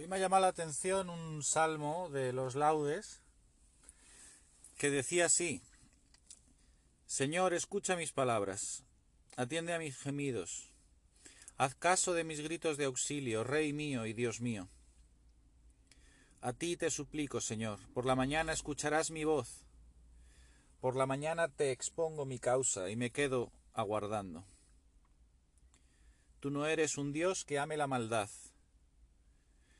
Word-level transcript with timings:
Hoy 0.00 0.06
me 0.06 0.16
ha 0.16 0.18
llamado 0.18 0.40
la 0.40 0.48
atención 0.48 1.10
un 1.10 1.42
salmo 1.42 2.08
de 2.08 2.32
los 2.32 2.54
laudes 2.54 3.20
que 4.78 4.88
decía 4.88 5.26
así, 5.26 5.60
Señor, 7.04 7.52
escucha 7.52 7.96
mis 7.96 8.10
palabras, 8.10 8.82
atiende 9.36 9.74
a 9.74 9.78
mis 9.78 9.98
gemidos, 9.98 10.72
haz 11.58 11.74
caso 11.74 12.14
de 12.14 12.24
mis 12.24 12.40
gritos 12.40 12.78
de 12.78 12.86
auxilio, 12.86 13.44
Rey 13.44 13.74
mío 13.74 14.06
y 14.06 14.14
Dios 14.14 14.40
mío. 14.40 14.70
A 16.40 16.54
ti 16.54 16.78
te 16.78 16.90
suplico, 16.90 17.42
Señor, 17.42 17.78
por 17.92 18.06
la 18.06 18.16
mañana 18.16 18.54
escucharás 18.54 19.10
mi 19.10 19.24
voz, 19.24 19.66
por 20.80 20.96
la 20.96 21.04
mañana 21.04 21.48
te 21.48 21.72
expongo 21.72 22.24
mi 22.24 22.38
causa 22.38 22.88
y 22.88 22.96
me 22.96 23.10
quedo 23.10 23.52
aguardando. 23.74 24.46
Tú 26.40 26.50
no 26.50 26.64
eres 26.64 26.96
un 26.96 27.12
Dios 27.12 27.44
que 27.44 27.58
ame 27.58 27.76
la 27.76 27.86
maldad, 27.86 28.30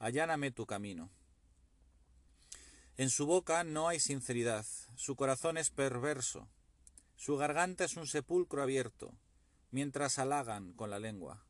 alláname 0.00 0.50
tu 0.50 0.66
camino. 0.66 1.10
En 2.96 3.10
su 3.10 3.26
boca 3.26 3.62
no 3.62 3.86
hay 3.86 4.00
sinceridad, 4.00 4.66
su 4.96 5.14
corazón 5.14 5.56
es 5.56 5.70
perverso, 5.70 6.48
su 7.16 7.36
garganta 7.36 7.84
es 7.84 7.96
un 7.96 8.06
sepulcro 8.06 8.62
abierto, 8.62 9.14
mientras 9.70 10.18
halagan 10.18 10.72
con 10.72 10.90
la 10.90 10.98
lengua. 10.98 11.44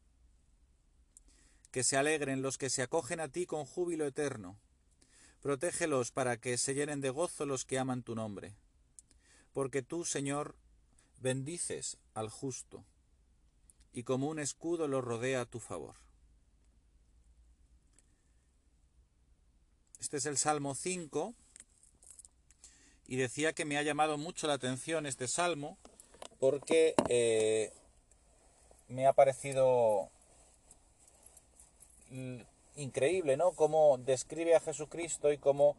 Que 1.71 1.85
se 1.85 1.97
alegren 1.97 2.43
los 2.43 2.59
que 2.59 2.71
se 2.71 2.83
acogen 2.83 3.21
a 3.21 3.29
ti 3.29 3.47
con 3.47 3.65
júbilo 3.65 4.05
eterno. 4.05 4.59
Protégelos 5.41 6.11
para 6.11 6.37
que 6.37 6.59
se 6.59 6.75
llenen 6.75 7.01
de 7.01 7.11
gozo 7.11 7.47
los 7.47 7.65
que 7.65 7.79
aman 7.79 8.03
tu 8.03 8.17
nombre. 8.17 8.57
Porque 9.53 9.83
tú, 9.83 10.05
Señor, 10.05 10.57
bendices 11.21 11.99
al 12.15 12.29
justo, 12.29 12.85
y 13.93 14.03
como 14.03 14.29
un 14.29 14.41
escudo 14.41 14.89
lo 14.89 15.01
rodea 15.01 15.43
a 15.43 15.47
tu 15.47 15.61
favor. 15.61 16.10
Este 20.01 20.17
es 20.17 20.25
el 20.25 20.39
Salmo 20.39 20.75
5 20.75 21.35
y 23.07 23.17
decía 23.17 23.53
que 23.53 23.67
me 23.67 23.77
ha 23.77 23.83
llamado 23.83 24.17
mucho 24.17 24.47
la 24.47 24.55
atención 24.55 25.05
este 25.05 25.29
Salmo 25.29 25.77
porque 26.39 26.95
eh, 27.09 27.71
me 28.89 29.07
ha 29.07 29.13
parecido 29.13 30.09
increíble, 32.77 33.37
¿no? 33.37 33.53
Cómo 33.53 33.99
describe 33.99 34.57
a 34.57 34.61
Jesucristo 34.61 35.33
y 35.33 35.39
cómo 35.39 35.77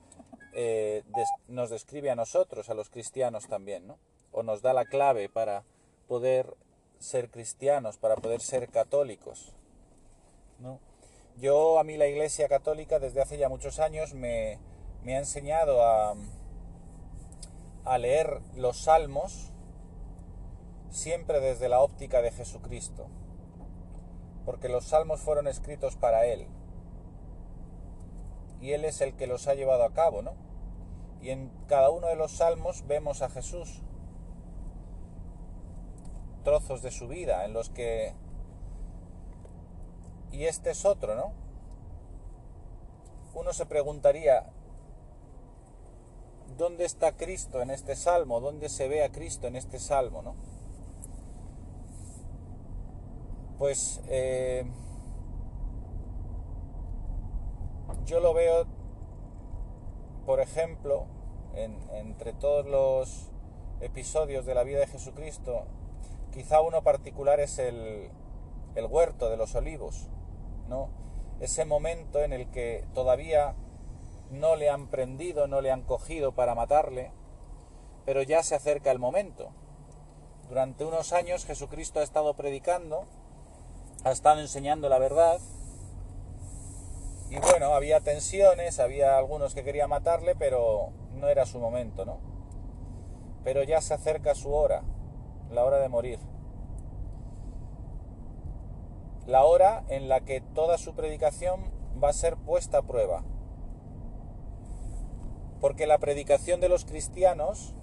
eh, 0.53 1.03
nos 1.47 1.71
describe 1.71 2.11
a 2.11 2.15
nosotros, 2.15 2.69
a 2.69 2.75
los 2.75 2.89
cristianos 2.89 3.47
también, 3.47 3.87
¿no? 3.87 3.97
O 4.31 4.43
nos 4.43 4.61
da 4.61 4.71
la 4.71 4.85
clave 4.85 5.29
para 5.29 5.63
poder 6.07 6.55
ser 6.99 7.31
cristianos, 7.31 7.97
para 7.97 8.15
poder 8.15 8.39
ser 8.41 8.69
católicos, 8.69 9.51
¿no? 10.59 10.79
Yo, 11.37 11.79
a 11.79 11.83
mí 11.83 11.97
la 11.97 12.07
Iglesia 12.07 12.47
Católica 12.47 12.99
desde 12.99 13.21
hace 13.21 13.37
ya 13.37 13.49
muchos 13.49 13.79
años 13.79 14.13
me, 14.13 14.59
ha 15.05 15.17
enseñado 15.17 15.83
a, 15.83 16.15
a 17.85 17.97
leer 17.97 18.41
los 18.55 18.77
salmos 18.77 19.51
siempre 20.89 21.39
desde 21.39 21.69
la 21.69 21.81
óptica 21.81 22.21
de 22.21 22.31
Jesucristo, 22.31 23.07
porque 24.45 24.69
los 24.69 24.85
salmos 24.85 25.21
fueron 25.21 25.47
escritos 25.47 25.95
para 25.95 26.25
Él, 26.25 26.47
y 28.59 28.73
Él 28.73 28.85
es 28.85 29.01
el 29.01 29.15
que 29.15 29.25
los 29.25 29.47
ha 29.47 29.55
llevado 29.55 29.83
a 29.83 29.93
cabo, 29.93 30.21
¿no? 30.21 30.33
Y 31.21 31.29
en 31.29 31.51
cada 31.67 31.89
uno 31.89 32.07
de 32.07 32.15
los 32.15 32.33
salmos 32.33 32.85
vemos 32.87 33.21
a 33.21 33.29
Jesús, 33.29 33.81
trozos 36.43 36.81
de 36.81 36.91
su 36.91 37.07
vida 37.07 37.45
en 37.45 37.53
los 37.53 37.69
que 37.69 38.13
y 40.31 40.45
este 40.45 40.71
es 40.71 40.85
otro, 40.85 41.15
¿no? 41.15 41.33
Uno 43.33 43.53
se 43.53 43.65
preguntaría, 43.65 44.51
¿dónde 46.57 46.85
está 46.85 47.13
Cristo 47.13 47.61
en 47.61 47.71
este 47.71 47.95
salmo? 47.95 48.39
¿Dónde 48.39 48.69
se 48.69 48.87
ve 48.87 49.03
a 49.03 49.11
Cristo 49.11 49.47
en 49.47 49.55
este 49.55 49.79
salmo, 49.79 50.21
no? 50.21 50.35
Pues 53.57 54.01
eh, 54.07 54.65
yo 58.05 58.19
lo 58.19 58.33
veo, 58.33 58.65
por 60.25 60.39
ejemplo, 60.39 61.05
entre 61.53 62.33
todos 62.33 62.65
los 62.65 63.29
episodios 63.81 64.45
de 64.45 64.55
la 64.55 64.63
vida 64.63 64.79
de 64.79 64.87
Jesucristo, 64.87 65.65
quizá 66.31 66.61
uno 66.61 66.81
particular 66.81 67.39
es 67.39 67.59
el, 67.59 68.09
el 68.75 68.85
huerto 68.85 69.29
de 69.29 69.37
los 69.37 69.55
olivos. 69.55 70.09
Ese 71.39 71.65
momento 71.65 72.19
en 72.21 72.33
el 72.33 72.49
que 72.51 72.85
todavía 72.93 73.55
no 74.29 74.55
le 74.55 74.69
han 74.69 74.87
prendido, 74.87 75.47
no 75.47 75.61
le 75.61 75.71
han 75.71 75.81
cogido 75.81 76.33
para 76.33 76.55
matarle, 76.55 77.11
pero 78.05 78.21
ya 78.21 78.43
se 78.43 78.55
acerca 78.55 78.91
el 78.91 78.99
momento. 78.99 79.49
Durante 80.49 80.85
unos 80.85 81.13
años 81.13 81.45
Jesucristo 81.45 81.99
ha 81.99 82.03
estado 82.03 82.35
predicando, 82.35 83.05
ha 84.03 84.11
estado 84.11 84.39
enseñando 84.39 84.87
la 84.87 84.99
verdad, 84.99 85.39
y 87.29 87.39
bueno, 87.39 87.73
había 87.73 88.01
tensiones, 88.01 88.79
había 88.79 89.17
algunos 89.17 89.55
que 89.55 89.63
querían 89.63 89.89
matarle, 89.89 90.35
pero 90.35 90.89
no 91.15 91.27
era 91.27 91.45
su 91.45 91.59
momento, 91.59 92.05
¿no? 92.05 92.19
Pero 93.43 93.63
ya 93.63 93.81
se 93.81 93.93
acerca 93.93 94.35
su 94.35 94.53
hora, 94.53 94.83
la 95.49 95.63
hora 95.63 95.79
de 95.79 95.89
morir 95.89 96.30
la 99.31 99.45
hora 99.45 99.85
en 99.87 100.09
la 100.09 100.19
que 100.19 100.41
toda 100.41 100.77
su 100.77 100.93
predicación 100.93 101.71
va 102.03 102.09
a 102.09 102.13
ser 102.13 102.35
puesta 102.35 102.79
a 102.79 102.81
prueba. 102.81 103.23
Porque 105.61 105.87
la 105.87 105.99
predicación 105.99 106.59
de 106.59 106.67
los 106.67 106.83
cristianos, 106.83 107.73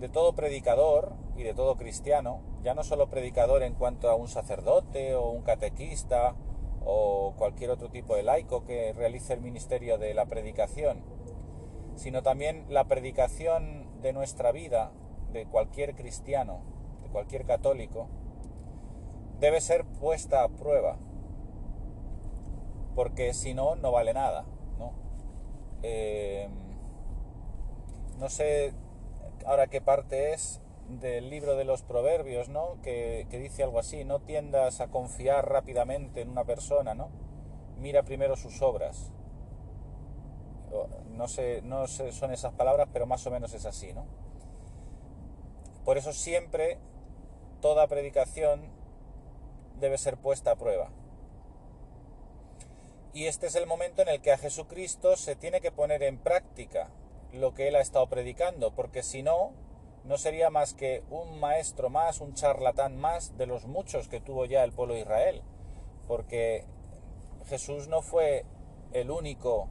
de 0.00 0.08
todo 0.08 0.34
predicador 0.34 1.14
y 1.36 1.44
de 1.44 1.54
todo 1.54 1.76
cristiano, 1.76 2.40
ya 2.64 2.74
no 2.74 2.82
solo 2.82 3.08
predicador 3.08 3.62
en 3.62 3.74
cuanto 3.74 4.10
a 4.10 4.16
un 4.16 4.26
sacerdote 4.26 5.14
o 5.14 5.30
un 5.30 5.42
catequista 5.42 6.34
o 6.84 7.34
cualquier 7.36 7.70
otro 7.70 7.88
tipo 7.88 8.16
de 8.16 8.24
laico 8.24 8.64
que 8.64 8.92
realice 8.94 9.32
el 9.32 9.40
ministerio 9.40 9.96
de 9.96 10.12
la 10.12 10.26
predicación, 10.26 11.04
sino 11.94 12.24
también 12.24 12.66
la 12.68 12.86
predicación 12.86 14.02
de 14.02 14.12
nuestra 14.12 14.50
vida, 14.50 14.90
de 15.32 15.46
cualquier 15.46 15.94
cristiano, 15.94 16.62
de 17.04 17.10
cualquier 17.10 17.46
católico, 17.46 18.08
debe 19.40 19.60
ser 19.60 19.84
puesta 19.84 20.44
a 20.44 20.48
prueba, 20.48 20.96
porque 22.94 23.34
si 23.34 23.54
no, 23.54 23.76
no 23.76 23.92
vale 23.92 24.14
nada. 24.14 24.44
¿no? 24.78 24.92
Eh, 25.82 26.48
no 28.18 28.28
sé 28.28 28.72
ahora 29.44 29.66
qué 29.66 29.80
parte 29.80 30.32
es 30.32 30.60
del 30.88 31.30
libro 31.30 31.56
de 31.56 31.64
los 31.64 31.82
proverbios, 31.82 32.48
¿no? 32.48 32.80
Que, 32.82 33.26
que, 33.30 33.38
dice 33.38 33.62
algo 33.62 33.78
así, 33.78 34.04
no 34.04 34.20
tiendas 34.20 34.80
a 34.80 34.88
confiar 34.88 35.48
rápidamente 35.48 36.20
en 36.20 36.30
una 36.30 36.44
persona, 36.44 36.94
¿no? 36.94 37.10
Mira 37.78 38.02
primero 38.02 38.36
sus 38.36 38.62
obras. 38.62 39.10
No 41.10 41.28
sé, 41.28 41.62
no 41.62 41.86
sé, 41.86 42.12
son 42.12 42.32
esas 42.32 42.52
palabras, 42.52 42.88
pero 42.92 43.06
más 43.06 43.26
o 43.26 43.30
menos 43.30 43.54
es 43.54 43.66
así, 43.66 43.92
¿no? 43.92 44.06
Por 45.84 45.98
eso 45.98 46.12
siempre 46.12 46.78
toda 47.60 47.86
predicación 47.86 48.75
debe 49.80 49.98
ser 49.98 50.16
puesta 50.16 50.52
a 50.52 50.56
prueba. 50.56 50.90
Y 53.12 53.26
este 53.26 53.46
es 53.46 53.54
el 53.54 53.66
momento 53.66 54.02
en 54.02 54.08
el 54.08 54.20
que 54.20 54.32
a 54.32 54.38
Jesucristo 54.38 55.16
se 55.16 55.36
tiene 55.36 55.60
que 55.60 55.72
poner 55.72 56.02
en 56.02 56.18
práctica 56.18 56.90
lo 57.32 57.54
que 57.54 57.68
él 57.68 57.76
ha 57.76 57.80
estado 57.80 58.06
predicando, 58.08 58.72
porque 58.74 59.02
si 59.02 59.22
no, 59.22 59.52
no 60.04 60.18
sería 60.18 60.50
más 60.50 60.74
que 60.74 61.02
un 61.10 61.40
maestro 61.40 61.88
más, 61.88 62.20
un 62.20 62.34
charlatán 62.34 62.98
más 62.98 63.36
de 63.38 63.46
los 63.46 63.66
muchos 63.66 64.08
que 64.08 64.20
tuvo 64.20 64.44
ya 64.44 64.64
el 64.64 64.72
pueblo 64.72 64.94
de 64.94 65.00
Israel, 65.00 65.42
porque 66.06 66.64
Jesús 67.46 67.88
no 67.88 68.02
fue 68.02 68.44
el 68.92 69.10
único 69.10 69.68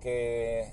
que 0.00 0.72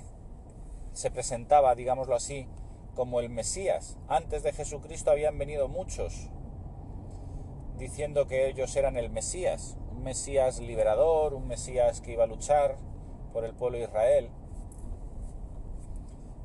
se 0.93 1.11
presentaba, 1.11 1.75
digámoslo 1.75 2.15
así, 2.15 2.47
como 2.95 3.19
el 3.19 3.29
Mesías. 3.29 3.97
Antes 4.07 4.43
de 4.43 4.53
Jesucristo 4.53 5.11
habían 5.11 5.37
venido 5.37 5.67
muchos 5.67 6.29
diciendo 7.81 8.27
que 8.27 8.47
ellos 8.47 8.73
eran 8.77 8.95
el 8.95 9.09
Mesías 9.09 9.75
un 10.01 10.05
Mesías 10.05 10.59
liberador, 10.59 11.35
un 11.35 11.47
Mesías 11.47 12.01
que 12.01 12.13
iba 12.13 12.23
a 12.23 12.27
luchar 12.27 12.77
por 13.33 13.45
el 13.45 13.53
pueblo 13.53 13.77
de 13.77 13.83
Israel. 13.83 14.29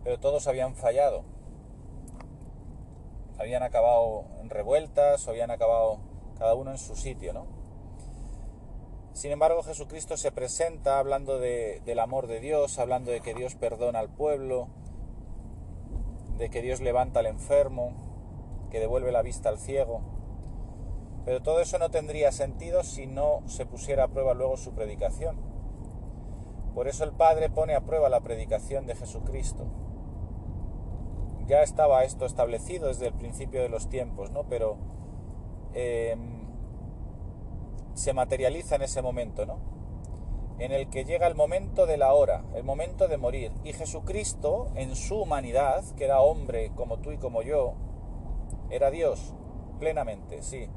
Pero 0.04 0.20
todos 0.20 0.46
habían 0.46 0.74
fallado. 0.74 1.24
Habían 3.38 3.62
acabado 3.62 4.24
en 4.40 4.50
revueltas, 4.50 5.26
habían 5.26 5.50
acabado 5.50 5.98
cada 6.38 6.54
uno 6.54 6.70
en 6.70 6.78
su 6.78 6.96
sitio, 6.96 7.32
¿no? 7.32 7.46
Sin 9.14 9.32
embargo, 9.32 9.62
Jesucristo 9.62 10.18
se 10.18 10.30
presenta 10.30 10.98
hablando 10.98 11.38
del 11.38 11.98
amor 11.98 12.26
de 12.26 12.40
Dios, 12.40 12.78
hablando 12.78 13.10
de 13.10 13.22
que 13.22 13.32
Dios 13.32 13.54
perdona 13.54 14.00
al 14.00 14.10
pueblo, 14.10 14.68
de 16.36 16.50
que 16.50 16.60
Dios 16.60 16.82
levanta 16.82 17.20
al 17.20 17.26
enfermo, 17.26 17.92
que 18.70 18.80
devuelve 18.80 19.12
la 19.12 19.22
vista 19.22 19.48
al 19.48 19.58
ciego. 19.58 20.15
Pero 21.26 21.42
todo 21.42 21.60
eso 21.60 21.76
no 21.80 21.90
tendría 21.90 22.30
sentido 22.30 22.84
si 22.84 23.08
no 23.08 23.42
se 23.46 23.66
pusiera 23.66 24.04
a 24.04 24.08
prueba 24.08 24.32
luego 24.32 24.56
su 24.56 24.74
predicación. 24.74 25.36
Por 26.72 26.86
eso 26.86 27.02
el 27.02 27.10
Padre 27.10 27.50
pone 27.50 27.74
a 27.74 27.80
prueba 27.80 28.08
la 28.08 28.20
predicación 28.20 28.86
de 28.86 28.94
Jesucristo. 28.94 29.64
Ya 31.48 31.62
estaba 31.62 32.04
esto 32.04 32.26
establecido 32.26 32.86
desde 32.86 33.08
el 33.08 33.12
principio 33.12 33.60
de 33.60 33.68
los 33.68 33.88
tiempos, 33.88 34.30
¿no? 34.30 34.44
Pero 34.44 34.76
em, 35.74 36.46
se 37.94 38.12
materializa 38.12 38.76
en 38.76 38.82
ese 38.82 39.02
momento, 39.02 39.46
¿no? 39.46 39.58
En 40.60 40.70
el 40.70 40.88
que 40.88 41.04
llega 41.04 41.26
el 41.26 41.34
momento 41.34 41.86
de 41.86 41.96
la 41.96 42.14
hora, 42.14 42.44
el 42.54 42.62
momento 42.62 43.08
de 43.08 43.16
morir. 43.16 43.50
Y 43.64 43.72
Jesucristo, 43.72 44.68
en 44.76 44.94
su 44.94 45.22
humanidad, 45.22 45.82
que 45.96 46.04
era 46.04 46.20
hombre 46.20 46.70
como 46.76 46.98
tú 46.98 47.10
y 47.10 47.18
como 47.18 47.42
yo, 47.42 47.74
era 48.70 48.92
Dios, 48.92 49.34
plenamente, 49.80 50.42
sí, 50.42 50.68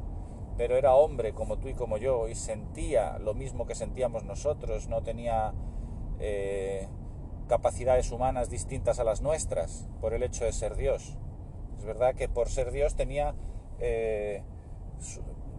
pero 0.60 0.76
era 0.76 0.94
hombre 0.94 1.32
como 1.32 1.58
tú 1.58 1.70
y 1.70 1.74
como 1.74 1.98
yo 1.98 2.28
y 2.28 2.36
sentía 2.36 3.18
lo 3.18 3.34
mismo 3.34 3.66
que 3.66 3.76
sentíamos 3.76 4.26
nosotros, 4.26 4.90
no 4.90 5.02
tenía 5.02 5.54
eh, 6.20 6.90
capacidades 7.48 8.12
humanas 8.12 8.50
distintas 8.50 9.00
a 9.00 9.06
las 9.06 9.22
nuestras 9.22 9.88
por 10.02 10.14
el 10.14 10.22
hecho 10.22 10.44
de 10.44 10.52
ser 10.52 10.76
Dios. 10.76 11.18
Es 11.78 11.86
verdad 11.86 12.14
que 12.14 12.28
por 12.28 12.50
ser 12.50 12.72
Dios 12.72 12.96
tenía 12.96 13.36
eh, 13.80 14.44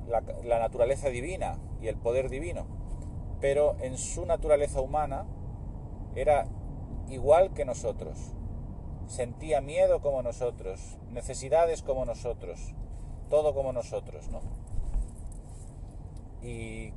la, 0.06 0.58
naturaleza 0.58 1.08
divina 1.08 1.56
y 1.80 1.88
el 1.88 1.96
poder 1.96 2.28
divino, 2.28 2.66
pero 3.40 3.76
en 3.80 3.96
su 3.96 4.26
naturaleza 4.26 4.82
humana 4.82 5.26
era 6.14 6.44
igual 7.08 7.54
que 7.54 7.64
nosotros. 7.64 8.34
Sentía 9.06 9.62
miedo 9.62 10.02
como 10.02 10.20
nosotros, 10.20 10.98
necesidades 11.10 11.80
como 11.80 12.04
nosotros, 12.04 12.74
todo 13.30 13.54
como 13.54 13.72
nosotros, 13.72 14.28
¿no? 14.28 14.60
Y 16.42 16.92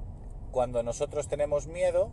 cuando 0.51 0.83
nosotros 0.83 1.27
tenemos 1.27 1.67
miedo, 1.67 2.11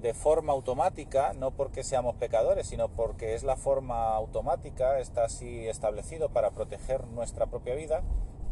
de 0.00 0.14
forma 0.14 0.52
automática, 0.52 1.32
no 1.32 1.50
porque 1.52 1.82
seamos 1.82 2.16
pecadores, 2.16 2.66
sino 2.68 2.88
porque 2.88 3.34
es 3.34 3.42
la 3.42 3.56
forma 3.56 4.14
automática, 4.14 5.00
está 5.00 5.24
así 5.24 5.66
establecido 5.66 6.28
para 6.28 6.50
proteger 6.50 7.06
nuestra 7.08 7.46
propia 7.46 7.74
vida, 7.74 8.02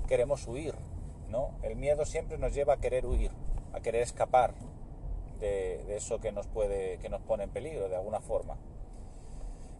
queremos 0.08 0.46
huir, 0.48 0.74
¿no? 1.28 1.50
El 1.62 1.76
miedo 1.76 2.06
siempre 2.06 2.38
nos 2.38 2.54
lleva 2.54 2.74
a 2.74 2.76
querer 2.78 3.06
huir, 3.06 3.30
a 3.72 3.80
querer 3.80 4.02
escapar 4.02 4.54
de, 5.38 5.96
eso 5.96 6.20
que 6.20 6.32
nos 6.32 6.46
puede, 6.46 6.98
que 6.98 7.08
nos 7.08 7.20
pone 7.22 7.44
en 7.44 7.50
peligro 7.50 7.88
de 7.88 7.96
alguna 7.96 8.20
forma. 8.20 8.56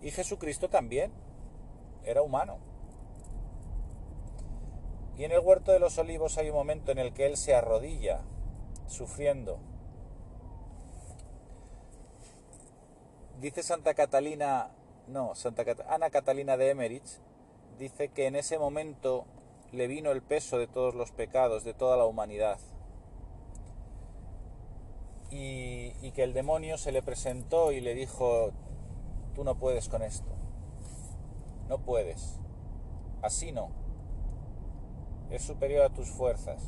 Y 0.02 0.10
Jesucristo 0.10 0.68
también 0.68 1.12
era 2.04 2.22
humano. 2.22 2.58
Y 5.16 5.24
en 5.24 5.32
el 5.32 5.40
huerto 5.40 5.72
de 5.72 5.78
los 5.78 5.96
olivos 5.98 6.38
hay 6.38 6.48
un 6.50 6.56
momento 6.56 6.90
en 6.92 6.98
el 6.98 7.12
que 7.12 7.26
él 7.26 7.36
se 7.36 7.54
arrodilla, 7.54 8.20
sufriendo. 8.88 9.58
Dice 13.40 13.62
Santa 13.62 13.94
Catalina, 13.94 14.70
no, 15.06 15.34
Santa 15.34 15.64
Ana 15.88 16.10
Catalina 16.10 16.56
de 16.56 16.70
Emmerich, 16.70 17.20
dice 17.78 18.08
que 18.08 18.26
en 18.26 18.36
ese 18.36 18.58
momento 18.58 19.26
le 19.72 19.86
vino 19.86 20.10
el 20.12 20.22
peso 20.22 20.58
de 20.58 20.66
todos 20.66 20.94
los 20.94 21.10
pecados, 21.10 21.64
de 21.64 21.74
toda 21.74 21.96
la 21.96 22.04
humanidad. 22.04 22.58
Y, 25.30 26.12
que 26.12 26.22
el 26.22 26.32
demonio 26.32 26.78
se 26.78 26.92
le 26.92 27.02
presentó 27.02 27.72
y 27.72 27.80
le 27.80 27.92
dijo, 27.94 28.52
tú 29.34 29.42
no 29.42 29.56
puedes 29.56 29.88
con 29.88 30.02
esto, 30.02 30.30
no 31.68 31.78
puedes, 31.78 32.38
así 33.20 33.50
no, 33.50 33.70
es 35.30 35.42
superior 35.42 35.82
a 35.82 35.90
tus 35.90 36.10
fuerzas. 36.10 36.62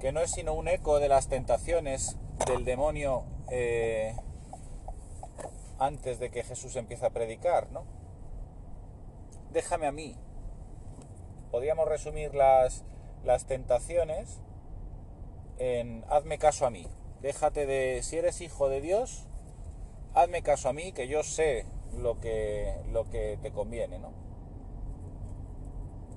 Que 0.00 0.12
no 0.12 0.20
es 0.20 0.30
sino 0.30 0.54
un 0.54 0.68
eco 0.68 0.98
de 0.98 1.08
las 1.08 1.28
tentaciones 1.28 2.16
del 2.46 2.64
demonio 2.64 3.24
eh, 3.50 4.14
antes 5.78 6.18
de 6.18 6.30
que 6.30 6.44
Jesús 6.44 6.76
empiece 6.76 7.06
a 7.06 7.10
predicar, 7.10 7.70
¿no? 7.70 7.96
déjame 9.56 9.86
a 9.86 9.92
mí. 9.92 10.14
Podríamos 11.50 11.88
resumir 11.88 12.34
las, 12.34 12.84
las 13.24 13.46
tentaciones 13.46 14.40
en 15.58 16.04
hazme 16.10 16.38
caso 16.38 16.66
a 16.66 16.70
mí. 16.70 16.86
Déjate 17.22 17.64
de, 17.64 18.02
si 18.02 18.18
eres 18.18 18.42
hijo 18.42 18.68
de 18.68 18.82
Dios, 18.82 19.26
hazme 20.12 20.42
caso 20.42 20.68
a 20.68 20.74
mí, 20.74 20.92
que 20.92 21.08
yo 21.08 21.22
sé 21.22 21.64
lo 21.96 22.20
que, 22.20 22.74
lo 22.92 23.08
que 23.08 23.38
te 23.40 23.50
conviene, 23.50 23.98
¿no? 23.98 24.25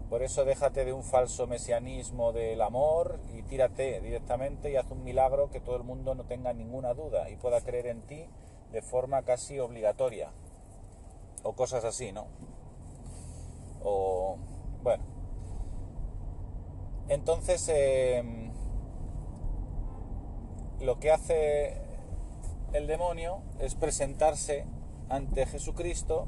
Por 0.09 0.23
eso 0.23 0.43
déjate 0.43 0.85
de 0.85 0.93
un 0.93 1.03
falso 1.03 1.45
mesianismo 1.45 2.33
del 2.33 2.61
amor 2.63 3.19
y 3.31 3.43
tírate 3.43 4.01
directamente 4.01 4.71
y 4.71 4.75
haz 4.75 4.89
un 4.89 5.03
milagro 5.03 5.51
que 5.51 5.59
todo 5.59 5.75
el 5.75 5.83
mundo 5.83 6.15
no 6.15 6.23
tenga 6.23 6.51
ninguna 6.51 6.95
duda 6.95 7.29
y 7.29 7.35
pueda 7.35 7.61
creer 7.61 7.85
en 7.85 8.01
ti 8.01 8.25
de 8.71 8.81
forma 8.81 9.21
casi 9.21 9.59
obligatoria. 9.59 10.31
O 11.43 11.53
cosas 11.53 11.85
así, 11.85 12.11
¿no? 12.11 12.25
O, 13.83 14.37
bueno. 14.81 15.03
Entonces, 17.07 17.69
em, 17.69 18.51
lo 20.81 20.99
que 20.99 21.11
hace 21.11 21.81
el 22.73 22.87
demonio 22.87 23.43
es 23.59 23.75
presentarse 23.75 24.65
ante 25.07 25.45
Jesucristo 25.45 26.27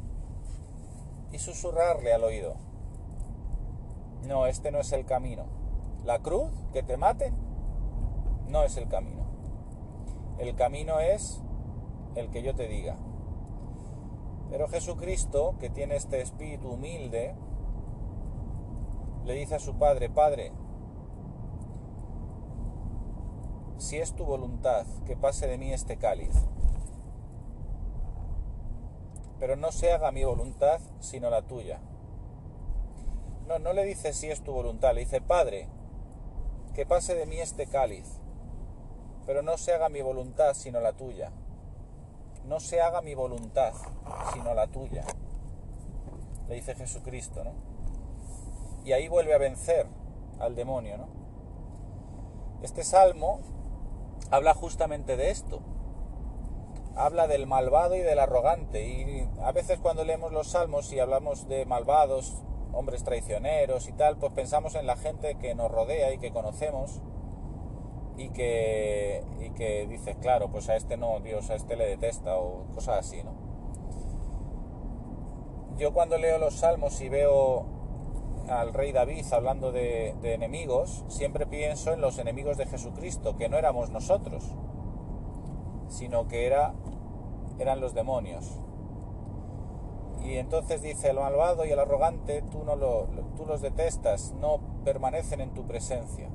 y 1.32 1.40
susurrarle 1.40 2.14
al 2.14 2.24
oído. 2.24 2.71
No, 4.28 4.46
este 4.46 4.72
no 4.72 4.80
es 4.80 4.92
el 4.92 5.06
camino. 5.06 5.46
La 6.06 6.20
cruz, 6.20 6.52
que 6.74 6.84
te 6.84 6.98
maten, 6.98 7.34
no 8.48 8.64
es 8.64 8.78
el 8.78 8.88
camino. 8.88 9.26
El 10.38 10.56
camino 10.56 11.00
es 11.00 11.42
el 12.16 12.30
que 12.30 12.44
yo 12.44 12.56
te 12.56 12.68
diga. 12.68 12.98
Pero 14.50 14.68
Jesucristo, 14.68 15.56
que 15.60 15.70
tiene 15.70 15.96
este 15.96 16.22
espíritu 16.22 16.72
humilde, 16.72 17.36
le 19.26 19.34
dice 19.34 19.56
a 19.56 19.60
su 19.60 19.76
padre, 19.76 20.10
Padre, 20.10 20.52
si 23.78 23.98
es 23.98 24.14
tu 24.14 24.26
voluntad 24.26 24.86
que 25.06 25.16
pase 25.16 25.48
de 25.48 25.58
mí 25.58 25.74
este 25.74 25.98
cáliz, 25.98 26.36
pero 29.40 29.56
no 29.56 29.72
se 29.72 29.92
haga 29.92 30.12
mi 30.12 30.24
voluntad 30.24 30.80
sino 31.00 31.30
la 31.30 31.42
tuya. 31.42 31.80
No, 33.48 33.60
no 33.60 33.74
le 33.74 33.84
dice 33.84 34.14
si 34.14 34.30
es 34.30 34.44
tu 34.44 34.52
voluntad, 34.54 34.94
le 34.94 35.02
dice, 35.02 35.22
Padre, 35.22 35.68
que 36.74 36.86
pase 36.86 37.16
de 37.16 37.26
mí 37.26 37.38
este 37.40 37.68
cáliz, 37.68 38.20
pero 39.26 39.42
no 39.42 39.58
se 39.58 39.74
haga 39.74 39.90
mi 39.90 40.02
voluntad 40.02 40.54
sino 40.54 40.80
la 40.80 40.94
tuya 40.94 41.32
no 42.46 42.60
se 42.60 42.82
haga 42.82 43.02
mi 43.02 43.16
voluntad, 43.16 43.74
sino 44.34 44.54
la 44.54 44.68
tuya. 44.68 45.06
Le 46.48 46.56
dice 46.56 46.76
Jesucristo, 46.76 47.44
¿no? 47.44 47.54
Y 48.84 48.94
ahí 48.94 49.08
vuelve 49.08 49.34
a 49.34 49.38
vencer 49.38 49.88
al 50.40 50.56
demonio, 50.56 50.98
¿no? 50.98 51.08
Este 52.64 52.84
salmo 52.84 53.40
habla 54.32 54.54
justamente 54.54 55.18
de 55.18 55.30
esto. 55.30 55.62
Habla 56.96 57.28
del 57.28 57.48
malvado 57.48 57.96
y 57.96 58.00
del 58.00 58.20
arrogante. 58.20 58.86
Y 58.86 59.30
a 59.42 59.52
veces 59.52 59.80
cuando 59.80 60.04
leemos 60.04 60.32
los 60.32 60.50
salmos 60.50 60.92
y 60.92 61.00
hablamos 61.00 61.48
de 61.48 61.66
malvados, 61.66 62.42
hombres 62.74 63.04
traicioneros 63.04 63.88
y 63.88 63.94
tal, 63.94 64.18
pues 64.18 64.32
pensamos 64.34 64.76
en 64.76 64.86
la 64.86 64.96
gente 64.96 65.36
que 65.36 65.56
nos 65.56 65.72
rodea 65.72 66.14
y 66.14 66.18
que 66.18 66.32
conocemos 66.32 67.02
y 68.18 68.30
que, 68.30 69.24
y 69.40 69.50
que 69.52 69.88
dices, 69.88 70.18
claro, 70.22 70.50
pues 70.50 70.70
a 70.70 70.76
este 70.76 70.98
no, 70.98 71.20
Dios 71.20 71.50
a 71.50 71.56
este 71.56 71.76
le 71.76 71.86
detesta 71.86 72.38
o 72.38 72.66
cosas 72.74 73.00
así, 73.00 73.24
¿no? 73.24 73.34
Yo 75.78 75.94
cuando 75.94 76.18
leo 76.18 76.38
los 76.38 76.56
salmos 76.56 77.02
y 77.02 77.10
veo 77.10 77.66
al 78.48 78.74
rey 78.74 78.92
David 78.92 79.26
hablando 79.32 79.72
de, 79.72 80.10
enemigos, 80.24 81.06
siempre 81.08 81.48
pienso 81.48 81.94
en 81.94 82.02
los 82.02 82.20
enemigos 82.20 82.58
de 82.58 82.66
Jesucristo, 82.66 83.38
que 83.38 83.50
no 83.50 83.58
éramos 83.58 83.90
nosotros, 83.90 84.44
sino 85.88 86.28
que 86.28 86.46
era, 86.46 86.74
eran 87.60 87.80
los 87.80 87.94
demonios. 87.94 88.60
Y 90.24 90.38
entonces 90.38 90.82
dice 90.82 91.10
el 91.10 91.18
malvado 91.18 91.66
y 91.66 91.72
el 91.72 91.80
arrogante, 91.80 92.44
tú, 92.52 92.64
no 92.64 92.76
lo, 92.76 93.08
tú 93.36 93.46
los 93.46 93.62
detestas, 93.62 94.34
no 94.40 94.60
permanecen 94.84 95.42
en 95.42 95.54
tu 95.54 95.66
presencia. 95.66 96.30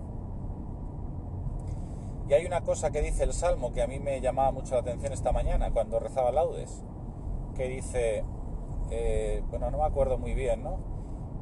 Y 2.28 2.34
hay 2.34 2.44
una 2.44 2.62
cosa 2.62 2.90
que 2.90 3.02
dice 3.02 3.22
el 3.22 3.32
Salmo 3.32 3.72
que 3.72 3.82
a 3.82 3.86
mí 3.86 4.00
me 4.00 4.20
llamaba 4.20 4.50
mucho 4.50 4.74
la 4.74 4.80
atención 4.80 5.12
esta 5.12 5.30
mañana 5.30 5.70
cuando 5.70 6.00
rezaba 6.00 6.32
laudes, 6.32 6.82
que 7.54 7.68
dice, 7.68 8.24
eh, 8.90 9.44
bueno, 9.50 9.70
no 9.70 9.78
me 9.78 9.84
acuerdo 9.84 10.18
muy 10.18 10.34
bien, 10.34 10.64
¿no? 10.64 10.78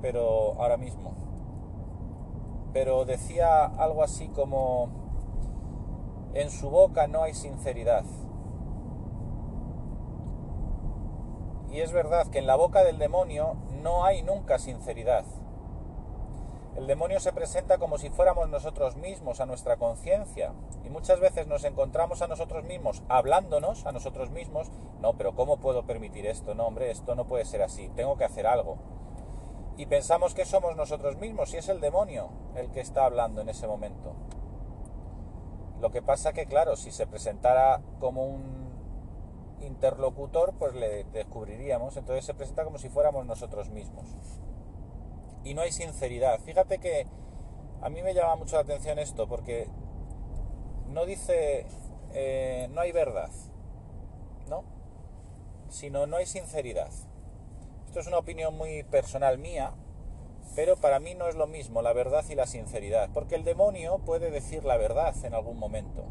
Pero 0.03 0.61
ahora 0.61 0.77
mismo. 0.77 1.15
Pero 2.75 3.07
decía 3.07 3.65
algo 3.65 4.03
así 4.03 4.29
como, 4.29 4.91
en 6.35 6.51
su 6.51 6.69
boca 6.69 7.07
no 7.07 7.23
hay 7.23 7.33
sinceridad. 7.33 8.05
Y 11.75 11.81
es 11.81 11.91
verdad 11.91 12.29
que 12.29 12.39
en 12.39 12.47
la 12.47 12.55
boca 12.55 12.85
del 12.85 12.99
demonio 12.99 13.57
no 13.83 14.05
hay 14.05 14.23
nunca 14.23 14.61
sinceridad. 14.61 15.25
El 16.77 16.87
demonio 16.87 17.19
se 17.19 17.33
presenta 17.33 17.79
como 17.79 17.99
si 17.99 18.11
fuéramos 18.11 18.49
nosotros 18.49 18.95
mismos, 18.95 19.41
a 19.41 19.47
nuestra 19.47 19.77
conciencia. 19.77 20.53
Y 20.85 20.91
muchas 20.91 21.19
veces 21.19 21.49
nos 21.49 21.65
encontramos 21.65 22.23
a 22.23 22.29
nosotros 22.29 22.63
mismos 22.63 23.03
hablándonos 23.09 23.87
a 23.87 23.91
nosotros 23.91 24.31
mismos. 24.31 24.71
No, 25.01 25.15
pero 25.15 25.35
¿cómo 25.35 25.57
puedo 25.57 25.85
permitir 25.85 26.27
esto? 26.27 26.55
No, 26.55 26.65
hombre, 26.69 26.93
esto 26.93 27.17
no 27.17 27.27
puede 27.27 27.45
ser 27.45 27.61
así. 27.61 27.89
Tengo 27.97 28.17
que 28.17 28.25
hacer 28.25 28.47
algo. 28.47 28.79
Y 29.77 29.87
pensamos 29.87 30.33
que 30.33 30.45
somos 30.45 30.77
nosotros 30.77 31.17
mismos 31.17 31.53
y 31.55 31.57
es 31.57 31.69
el 31.69 31.81
demonio 31.81 32.29
el 32.55 32.71
que 32.71 32.83
está 32.83 33.05
hablando 33.05 33.41
en 33.41 33.49
ese 33.49 33.67
momento. 33.67 34.15
Lo 35.81 35.91
que 35.91 36.03
pasa 36.03 36.33
que, 36.33 36.47
claro, 36.47 36.77
si 36.77 36.93
se 36.93 37.09
presentara 37.09 37.83
como 37.99 38.27
un 38.27 38.64
interlocutor, 39.65 40.55
pues 40.59 40.75
le 40.75 41.05
descubriríamos. 41.05 41.97
Entonces 41.97 42.25
se 42.25 42.35
presenta 42.35 42.65
como 42.65 42.79
si 42.79 42.89
fuéramos 42.89 43.27
nosotros 43.27 43.71
mismos 43.71 44.07
y 45.45 45.55
no 45.55 45.63
hay 45.63 45.73
sinceridad. 45.73 46.41
Fíjate 46.41 46.79
que 46.79 47.07
a 47.83 47.89
mí 47.91 48.03
me 48.03 48.15
llama 48.15 48.37
mucho 48.37 48.57
la 48.57 48.63
atención 48.63 48.99
esto 48.99 49.29
porque 49.29 49.69
no 50.89 51.05
dice 51.05 51.67
eh, 52.13 52.69
no 52.73 52.81
hay 52.81 52.93
verdad, 52.93 53.31
¿no? 54.49 54.65
Sino 55.69 56.07
no 56.07 56.17
hay 56.17 56.27
sinceridad. 56.27 56.91
Esto 57.87 58.01
es 58.01 58.07
una 58.07 58.19
opinión 58.19 58.57
muy 58.57 58.83
personal 58.85 59.39
mía, 59.39 59.75
pero 60.57 60.77
para 60.77 60.99
mí 60.99 61.15
no 61.15 61.29
es 61.29 61.35
lo 61.35 61.47
mismo 61.47 61.83
la 61.83 61.93
verdad 61.93 62.25
y 62.29 62.35
la 62.35 62.47
sinceridad, 62.47 63.11
porque 63.13 63.35
el 63.35 63.45
demonio 63.45 63.99
puede 63.99 64.31
decir 64.31 64.65
la 64.65 64.77
verdad 64.77 65.15
en 65.25 65.35
algún 65.35 65.59
momento 65.59 66.05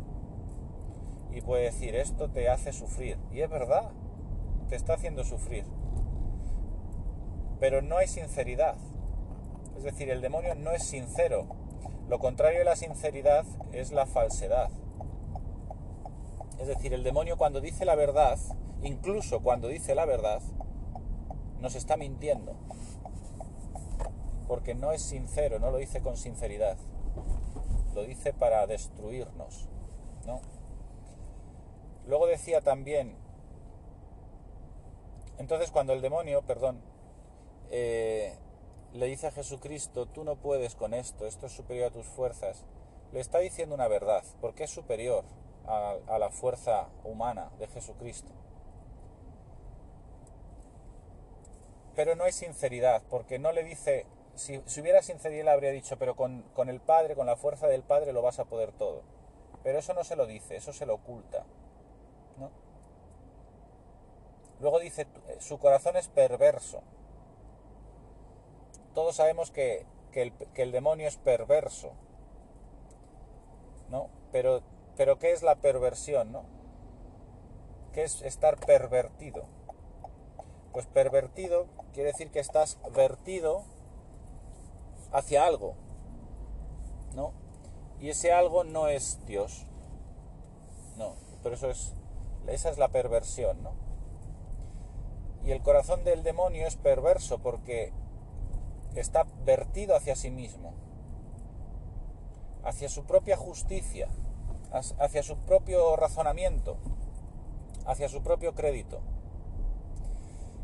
y 1.33 1.41
puede 1.41 1.63
decir 1.63 1.95
esto 1.95 2.29
te 2.29 2.49
hace 2.49 2.73
sufrir, 2.73 3.17
y 3.31 3.41
es 3.41 3.49
verdad, 3.49 3.91
te 4.69 4.75
está 4.75 4.93
haciendo 4.93 5.23
sufrir, 5.23 5.65
pero 7.59 7.81
no 7.81 7.97
hay 7.97 8.07
sinceridad. 8.07 8.75
Es 9.77 9.83
decir, 9.83 10.09
el 10.09 10.21
demonio 10.21 10.55
no 10.55 10.71
es 10.71 10.83
sincero. 10.83 11.47
Lo 12.07 12.19
contrario 12.19 12.59
de 12.59 12.65
la 12.65 12.75
sinceridad 12.75 13.45
es 13.71 13.91
la 13.91 14.05
falsedad. 14.05 14.69
Es 16.59 16.67
decir, 16.67 16.93
el 16.93 17.03
demonio 17.03 17.37
cuando 17.37 17.61
dice 17.61 17.85
la 17.85 17.95
verdad, 17.95 18.37
incluso 18.81 19.41
cuando 19.41 19.67
dice 19.67 19.95
la 19.95 20.05
verdad, 20.05 20.41
nos 21.59 21.75
está 21.75 21.97
mintiendo. 21.97 22.55
Porque 24.47 24.75
no 24.75 24.91
es 24.91 25.01
sincero, 25.01 25.59
no 25.59 25.71
lo 25.71 25.77
dice 25.77 26.01
con 26.01 26.17
sinceridad. 26.17 26.77
Lo 27.95 28.03
dice 28.03 28.33
para 28.33 28.67
destruirnos. 28.67 29.69
¿no? 30.25 30.41
Luego 32.05 32.27
decía 32.27 32.61
también, 32.61 33.15
entonces 35.37 35.71
cuando 35.71 35.93
el 35.93 36.01
demonio, 36.01 36.41
perdón, 36.41 36.81
eh, 37.71 38.35
le 38.93 39.07
dice 39.07 39.27
a 39.27 39.31
Jesucristo, 39.31 40.05
tú 40.05 40.23
no 40.23 40.35
puedes 40.35 40.75
con 40.75 40.93
esto, 40.93 41.25
esto 41.25 41.47
es 41.47 41.53
superior 41.53 41.87
a 41.87 41.91
tus 41.91 42.05
fuerzas, 42.05 42.65
le 43.11 43.19
está 43.19 43.39
diciendo 43.39 43.73
una 43.73 43.87
verdad, 43.87 44.23
porque 44.41 44.65
es 44.65 44.69
superior 44.69 45.23
a, 45.65 46.19
la 46.19 46.29
fuerza 46.29 46.89
humana 47.03 47.51
de 47.59 47.67
Jesucristo. 47.67 48.31
Pero 51.95 52.15
no 52.15 52.23
hay 52.23 52.31
sinceridad, 52.31 53.01
porque 53.09 53.39
no 53.39 53.51
le 53.51 53.63
dice, 53.63 54.05
si, 54.35 54.57
hubiera 54.79 55.01
sinceridad 55.01 55.45
le 55.45 55.51
habría 55.51 55.71
dicho, 55.71 55.97
pero 55.97 56.15
con, 56.15 56.41
con 56.53 56.69
el 56.69 56.79
Padre, 56.79 57.15
con 57.15 57.27
la 57.27 57.35
fuerza 57.35 57.67
del 57.67 57.83
Padre 57.83 58.13
lo 58.13 58.21
vas 58.21 58.39
a 58.39 58.45
poder 58.45 58.71
todo. 58.71 59.03
Pero 59.63 59.79
eso 59.79 59.93
no 59.93 60.03
se 60.03 60.15
lo 60.15 60.25
dice, 60.25 60.55
eso 60.55 60.73
se 60.73 60.85
lo 60.85 60.95
oculta. 60.95 61.45
¿no? 62.37 62.51
Luego 64.63 64.79
dice, 64.79 65.05
su 65.39 65.59
corazón 65.59 65.95
es 65.97 66.07
perverso 66.07 66.81
todos 68.93 69.15
sabemos 69.15 69.51
que, 69.51 69.85
el, 70.13 70.71
demonio 70.71 71.07
es 71.07 71.17
perverso, 71.17 71.93
¿no? 73.89 74.09
Pero, 74.31 74.61
pero 74.95 75.17
¿qué 75.17 75.31
es 75.31 75.41
la 75.41 75.55
perversión, 75.55 76.31
no? 76.31 76.43
¿Qué 77.93 78.03
es 78.03 78.21
estar 78.21 78.59
pervertido? 78.59 79.45
Pues 80.71 80.85
pervertido 80.87 81.67
quiere 81.93 82.11
decir 82.11 82.31
que 82.31 82.39
estás 82.39 82.79
vertido 82.95 83.63
hacia 85.11 85.45
algo, 85.45 85.75
¿no? 87.15 87.33
Y 87.99 88.09
ese 88.09 88.31
algo 88.31 88.63
no 88.63 88.87
es 88.87 89.25
Dios, 89.25 89.65
no, 90.97 91.15
pero 91.41 91.55
eso 91.55 91.69
es, 91.69 91.93
esa 92.47 92.69
es 92.69 92.77
la 92.77 92.89
perversión, 92.89 93.63
¿no? 93.63 93.82
Y 95.45 95.51
el 95.51 95.61
corazón 95.61 96.03
del 96.03 96.23
demonio 96.23 96.67
es 96.67 96.75
perverso 96.77 97.39
porque 97.39 97.91
está 98.95 99.25
vertido 99.45 99.95
hacia 99.95 100.15
sí 100.15 100.29
mismo, 100.29 100.73
hacia 102.63 102.89
su 102.89 103.03
propia 103.05 103.35
justicia, 103.35 104.07
hacia 104.71 105.23
su 105.23 105.37
propio 105.37 105.95
razonamiento, 105.95 106.77
hacia 107.85 108.09
su 108.09 108.23
propio 108.23 108.53
crédito. 108.53 109.01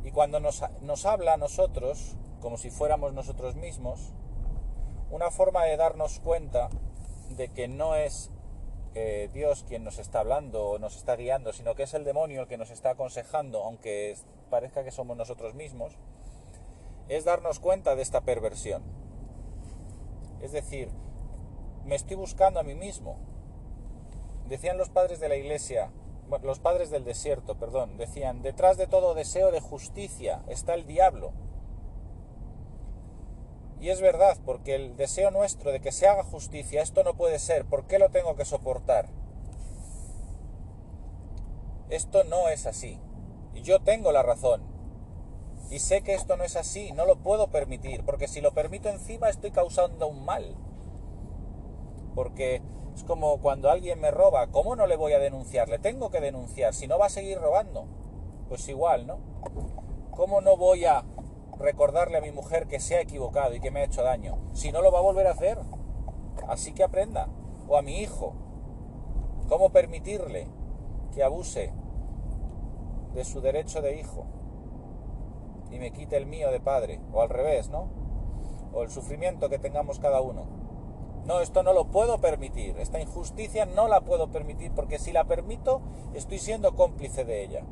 Y 0.03 0.11
cuando 0.11 0.39
nos, 0.39 0.61
habla 1.05 1.33
a 1.33 1.37
nosotros, 1.37 2.15
como 2.39 2.57
si 2.57 2.69
fuéramos 2.69 3.13
nosotros 3.13 3.55
mismos, 3.55 4.13
una 5.11 5.29
forma 5.29 5.63
de 5.65 5.75
darnos 5.75 6.19
cuenta 6.19 6.69
de 7.29 7.49
que 7.49 7.67
no 7.67 7.95
es 7.95 8.31
eh, 8.95 9.29
Dios 9.33 9.65
quien 9.67 9.83
nos 9.83 9.99
está 9.99 10.21
hablando 10.21 10.71
o 10.71 10.79
nos 10.79 10.95
está 10.95 11.15
guiando, 11.15 11.53
sino 11.53 11.75
que 11.75 11.83
es 11.83 11.93
el 11.93 12.03
demonio 12.03 12.41
el 12.41 12.47
que 12.47 12.57
nos 12.57 12.71
está 12.71 12.91
aconsejando, 12.91 13.63
aunque 13.63 14.15
parezca 14.49 14.83
que 14.83 14.91
somos 14.91 15.15
nosotros 15.15 15.53
mismos, 15.53 15.93
es 17.07 17.25
darnos 17.25 17.59
cuenta 17.59 17.95
de 17.95 18.01
esta 18.01 18.21
perversión. 18.21 18.83
Es 20.41 20.51
decir, 20.51 20.89
me 21.85 21.95
estoy 21.95 22.15
buscando 22.15 22.59
a 22.59 22.63
mí 22.63 22.75
mismo. 22.75 23.17
Decían 24.47 24.77
los 24.77 24.89
padres 24.89 25.19
de 25.19 25.29
la 25.29 25.35
iglesia, 25.35 25.91
los 26.43 26.59
padres 26.59 26.89
del 26.89 27.03
desierto, 27.03 27.55
perdón, 27.55 27.97
decían, 27.97 28.41
detrás 28.41 28.77
de 28.77 28.87
todo 28.87 29.13
deseo 29.13 29.51
de 29.51 29.59
justicia 29.59 30.41
está 30.47 30.73
el 30.73 30.85
diablo. 30.85 31.31
Y 33.79 33.89
es 33.89 34.01
verdad, 34.01 34.37
porque 34.45 34.75
el 34.75 34.97
deseo 34.97 35.31
nuestro 35.31 35.71
de 35.71 35.79
que 35.79 35.91
se 35.91 36.07
haga 36.07 36.23
justicia, 36.23 36.81
esto 36.81 37.03
no 37.03 37.15
puede 37.15 37.39
ser, 37.39 37.65
¿por 37.65 37.87
qué 37.87 37.97
lo 37.97 38.09
tengo 38.09 38.35
que 38.35 38.45
soportar? 38.45 39.09
Esto 41.89 42.23
no 42.25 42.49
es 42.49 42.65
así. 42.65 42.99
Yo 43.63 43.79
tengo 43.79 44.11
la 44.11 44.21
razón, 44.23 44.61
y 45.69 45.79
sé 45.79 46.01
que 46.01 46.15
esto 46.15 46.35
no 46.35 46.43
es 46.43 46.55
así, 46.55 46.91
no 46.93 47.05
lo 47.05 47.17
puedo 47.17 47.47
permitir, 47.47 48.03
porque 48.03 48.27
si 48.27 48.41
lo 48.41 48.53
permito 48.53 48.89
encima 48.89 49.29
estoy 49.29 49.51
causando 49.51 50.07
un 50.07 50.25
mal. 50.25 50.55
Porque 52.15 52.63
es 52.95 53.03
como 53.03 53.39
cuando 53.39 53.69
alguien 53.69 54.01
me 54.01 54.09
roba, 54.09 54.47
¿cómo 54.47 54.75
no 54.75 54.87
le 54.87 54.95
voy 54.95 55.13
a 55.13 55.19
denunciar? 55.19 55.69
Le 55.69 55.77
tengo 55.77 56.09
que 56.09 56.21
denunciar, 56.21 56.73
si 56.73 56.87
no 56.87 56.97
va 56.97 57.05
a 57.05 57.09
seguir 57.09 57.37
robando. 57.37 57.85
Pues 58.47 58.67
igual, 58.67 59.05
¿no? 59.05 59.19
¿Cómo 60.09 60.41
no 60.41 60.57
voy 60.57 60.85
a 60.85 61.05
recordarle 61.59 62.17
a 62.17 62.21
mi 62.21 62.31
mujer 62.31 62.67
que 62.67 62.79
se 62.79 62.95
ha 62.95 63.01
equivocado 63.01 63.53
y 63.53 63.59
que 63.59 63.71
me 63.71 63.81
ha 63.81 63.85
hecho 63.85 64.03
daño? 64.03 64.39
Si 64.53 64.71
no 64.71 64.81
lo 64.81 64.91
va 64.91 64.99
a 64.99 65.03
volver 65.03 65.27
a 65.27 65.31
hacer. 65.31 65.59
Así 66.47 66.73
que 66.73 66.83
aprenda. 66.83 67.27
O 67.67 67.77
a 67.77 67.81
mi 67.81 67.99
hijo. 67.99 68.33
¿Cómo 69.47 69.69
permitirle 69.71 70.47
que 71.13 71.23
abuse 71.23 71.73
de 73.13 73.25
su 73.25 73.41
derecho 73.41 73.81
de 73.81 73.99
hijo? 73.99 74.25
y 75.71 75.79
me 75.79 75.91
quite 75.91 76.17
el 76.17 76.25
mío 76.25 76.51
de 76.51 76.59
padre, 76.59 76.99
o 77.13 77.21
al 77.21 77.29
revés, 77.29 77.69
¿no? 77.69 77.87
O 78.73 78.83
el 78.83 78.89
sufrimiento 78.89 79.49
que 79.49 79.59
tengamos 79.59 79.99
cada 79.99 80.21
uno. 80.21 80.45
No, 81.25 81.41
esto 81.41 81.63
no 81.63 81.73
lo 81.73 81.85
puedo 81.91 82.19
permitir, 82.19 82.77
esta 82.79 82.99
injusticia 82.99 83.65
no 83.65 83.87
la 83.87 84.01
puedo 84.01 84.31
permitir, 84.31 84.71
porque 84.71 84.99
si 84.99 85.11
la 85.11 85.25
permito, 85.25 85.81
estoy 86.13 86.39
siendo 86.39 86.75
cómplice 86.75 87.23
de 87.23 87.43
ella. 87.43 87.63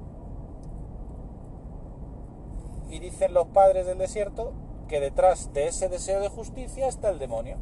Y 2.90 3.00
dicen 3.00 3.34
los 3.34 3.48
padres 3.48 3.86
del 3.86 3.98
desierto 3.98 4.54
que 4.88 5.00
detrás 5.00 5.54
de 5.54 5.68
ese 5.68 5.90
deseo 5.90 6.22
de 6.22 6.30
justicia 6.30 6.88
está 6.88 7.10
el 7.10 7.20
demonio. 7.20 7.58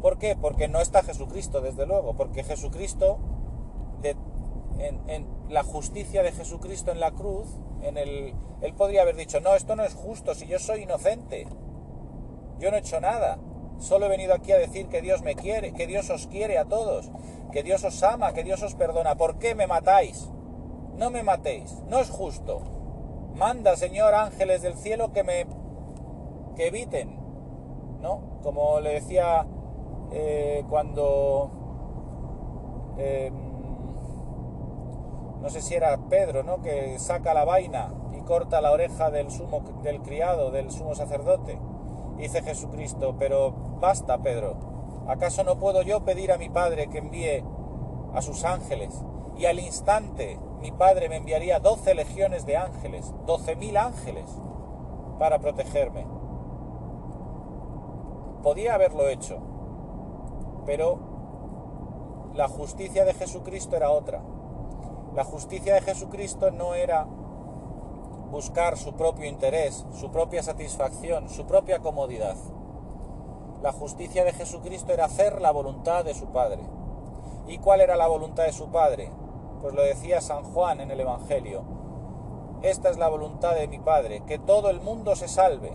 ¿Por 0.00 0.18
qué? 0.18 0.36
Porque 0.36 0.68
no 0.68 0.80
está 0.80 1.02
Jesucristo, 1.02 1.60
desde 1.60 1.86
luego, 1.86 2.14
porque 2.14 2.44
Jesucristo 2.44 3.18
en 4.78 5.26
la 5.48 5.62
justicia 5.62 6.22
de 6.22 6.32
Jesucristo 6.32 6.90
en 6.90 7.00
la 7.00 7.12
cruz, 7.12 7.46
en 7.82 7.96
el, 7.96 8.34
él 8.60 8.74
podría 8.74 9.02
haber 9.02 9.16
dicho, 9.16 9.40
no, 9.40 9.54
esto 9.54 9.76
no 9.76 9.84
es 9.84 9.94
justo, 9.94 10.34
si 10.34 10.46
yo 10.46 10.58
soy 10.58 10.82
inocente, 10.82 11.46
yo 12.58 12.70
no 12.70 12.76
he 12.76 12.80
hecho 12.80 13.00
nada, 13.00 13.38
solo 13.78 14.06
he 14.06 14.08
venido 14.08 14.34
aquí 14.34 14.52
a 14.52 14.58
decir 14.58 14.88
que 14.88 15.02
Dios 15.02 15.22
me 15.22 15.34
quiere, 15.34 15.72
que 15.72 15.86
Dios 15.86 16.10
os 16.10 16.26
quiere 16.26 16.58
a 16.58 16.64
todos, 16.64 17.10
que 17.52 17.62
Dios 17.62 17.84
os 17.84 18.02
ama, 18.02 18.32
que 18.32 18.44
Dios 18.44 18.62
os 18.62 18.74
perdona, 18.74 19.16
¿por 19.16 19.38
qué 19.38 19.54
me 19.54 19.66
matáis? 19.66 20.28
No 20.96 21.10
me 21.10 21.22
matéis, 21.22 21.82
no 21.88 21.98
es 21.98 22.10
justo. 22.10 22.62
Manda, 23.34 23.74
Señor, 23.76 24.14
ángeles 24.14 24.62
del 24.62 24.74
cielo 24.74 25.12
que 25.12 25.24
me 25.24 25.46
que 26.54 26.68
eviten, 26.68 27.18
¿no? 28.00 28.38
Como 28.42 28.78
le 28.78 28.94
decía 28.94 29.44
eh, 30.12 30.64
cuando 30.68 31.50
em, 32.96 33.34
no 35.40 35.50
sé 35.50 35.60
si 35.62 35.74
era 35.74 35.96
Pedro, 36.08 36.44
¿no? 36.44 36.62
Que 36.62 36.96
saca 37.00 37.34
la 37.34 37.44
vaina 37.44 37.92
y 38.16 38.20
corta 38.20 38.60
la 38.60 38.70
oreja 38.70 39.10
del 39.10 39.32
sumo 39.32 39.62
del 39.82 40.00
criado, 40.02 40.52
del 40.52 40.70
sumo 40.70 40.94
sacerdote. 40.94 41.58
Dice 42.16 42.40
Jesucristo, 42.42 43.16
pero 43.18 43.52
basta, 43.80 44.18
Pedro. 44.18 45.04
¿Acaso 45.08 45.42
no 45.42 45.58
puedo 45.58 45.82
yo 45.82 46.04
pedir 46.04 46.30
a 46.30 46.38
mi 46.38 46.48
Padre 46.48 46.88
que 46.88 46.98
envíe 46.98 47.44
a 48.14 48.22
sus 48.22 48.44
ángeles? 48.44 48.94
Y 49.36 49.46
al 49.46 49.58
instante 49.58 50.38
mi 50.64 50.72
Padre 50.72 51.10
me 51.10 51.16
enviaría 51.16 51.60
doce 51.60 51.94
legiones 51.94 52.46
de 52.46 52.56
ángeles, 52.56 53.12
doce 53.26 53.54
mil 53.54 53.76
ángeles, 53.76 54.24
para 55.18 55.38
protegerme. 55.38 56.06
Podía 58.42 58.74
haberlo 58.74 59.06
hecho, 59.10 59.40
pero 60.64 62.32
la 62.32 62.48
justicia 62.48 63.04
de 63.04 63.12
Jesucristo 63.12 63.76
era 63.76 63.90
otra. 63.90 64.22
La 65.14 65.22
justicia 65.22 65.74
de 65.74 65.82
Jesucristo 65.82 66.50
no 66.50 66.72
era 66.74 67.06
buscar 68.30 68.78
su 68.78 68.94
propio 68.94 69.26
interés, 69.26 69.84
su 69.92 70.10
propia 70.10 70.42
satisfacción, 70.42 71.28
su 71.28 71.44
propia 71.44 71.80
comodidad. 71.80 72.36
La 73.60 73.72
justicia 73.72 74.24
de 74.24 74.32
Jesucristo 74.32 74.94
era 74.94 75.04
hacer 75.04 75.42
la 75.42 75.50
voluntad 75.50 76.06
de 76.06 76.14
su 76.14 76.28
Padre. 76.28 76.62
¿Y 77.48 77.58
cuál 77.58 77.82
era 77.82 77.96
la 77.96 78.06
voluntad 78.06 78.44
de 78.44 78.52
su 78.52 78.68
Padre? 78.68 79.10
Pues 79.64 79.74
lo 79.74 79.80
decía 79.80 80.20
San 80.20 80.44
Juan 80.44 80.82
en 80.82 80.90
el 80.90 81.00
Evangelio. 81.00 81.62
Esta 82.60 82.90
es 82.90 82.98
la 82.98 83.08
voluntad 83.08 83.54
de 83.54 83.66
mi 83.66 83.78
Padre, 83.78 84.22
que 84.26 84.38
todo 84.38 84.68
el 84.68 84.82
mundo 84.82 85.16
se 85.16 85.26
salve. 85.26 85.74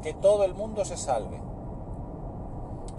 Que 0.00 0.14
todo 0.14 0.44
el 0.44 0.54
mundo 0.54 0.84
se 0.84 0.96
salve. 0.96 1.40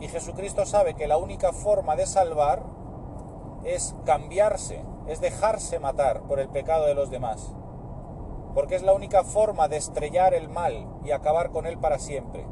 Y 0.02 0.10
Jesucristo 0.10 0.66
sabe 0.66 0.96
que 0.96 1.08
la 1.08 1.16
única 1.16 1.54
forma 1.54 1.96
de 1.96 2.06
salvar 2.06 2.64
es 3.64 3.96
cambiarse, 4.04 4.84
es 5.08 5.22
dejarse 5.22 5.80
matar 5.80 6.24
por 6.24 6.42
el 6.42 6.50
pecado 6.50 6.86
de 6.86 6.94
los 6.94 7.10
demás. 7.10 7.54
Porque 8.54 8.76
es 8.76 8.84
la 8.84 8.92
única 8.92 9.24
forma 9.24 9.70
de 9.70 9.78
estrellar 9.78 10.34
el 10.34 10.50
mal 10.50 10.90
y 11.06 11.12
acabar 11.12 11.52
con 11.52 11.68
él 11.68 11.78
para 11.78 12.00
siempre. 12.00 12.46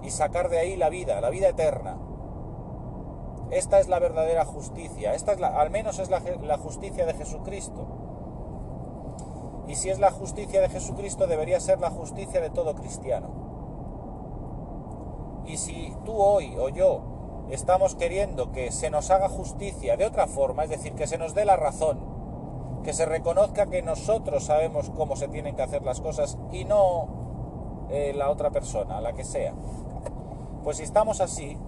Y 0.00 0.08
sacar 0.08 0.48
de 0.48 0.58
ahí 0.58 0.78
la 0.78 0.88
vida, 0.88 1.20
la 1.20 1.28
vida 1.28 1.50
eterna. 1.50 1.98
Esta 3.50 3.80
es 3.80 3.88
la 3.88 3.98
verdadera 3.98 4.44
justicia. 4.44 5.14
Esta 5.14 5.32
es 5.32 5.40
la, 5.40 5.48
al 5.48 5.70
menos 5.70 5.98
es 5.98 6.08
la, 6.10 6.20
justicia 6.58 7.04
de 7.04 7.14
Jesucristo. 7.14 7.86
Y 9.66 9.74
si 9.74 9.90
es 9.90 9.98
la 9.98 10.10
justicia 10.10 10.60
de 10.60 10.68
Jesucristo, 10.68 11.26
debería 11.26 11.60
ser 11.60 11.80
la 11.80 11.90
justicia 11.90 12.40
de 12.40 12.50
todo 12.50 12.74
cristiano. 12.74 13.28
Y 15.46 15.56
si 15.56 15.94
tú 16.04 16.14
hoy 16.16 16.56
o 16.58 16.68
yo 16.68 17.02
estamos 17.50 17.96
queriendo 17.96 18.52
que 18.52 18.70
se 18.70 18.90
nos 18.90 19.10
haga 19.10 19.28
justicia 19.28 19.96
de 19.96 20.06
otra 20.06 20.26
forma, 20.28 20.64
es 20.64 20.70
decir, 20.70 20.94
que 20.94 21.06
se 21.06 21.18
nos 21.18 21.34
dé 21.34 21.44
la 21.44 21.56
razón, 21.56 21.98
que 22.84 22.92
se 22.92 23.04
reconozca 23.04 23.66
que 23.66 23.82
nosotros 23.82 24.44
sabemos 24.44 24.90
cómo 24.90 25.16
se 25.16 25.28
tienen 25.28 25.56
que 25.56 25.62
hacer 25.62 25.82
las 25.82 26.00
cosas 26.00 26.38
y 26.52 26.64
no 26.64 27.08
eh, 27.90 28.12
la 28.14 28.30
otra 28.30 28.50
persona, 28.50 29.00
la 29.00 29.12
que 29.12 29.24
sea. 29.24 29.54
Pues 30.62 30.76
si 30.76 30.84
estamos 30.84 31.20
así, 31.20 31.58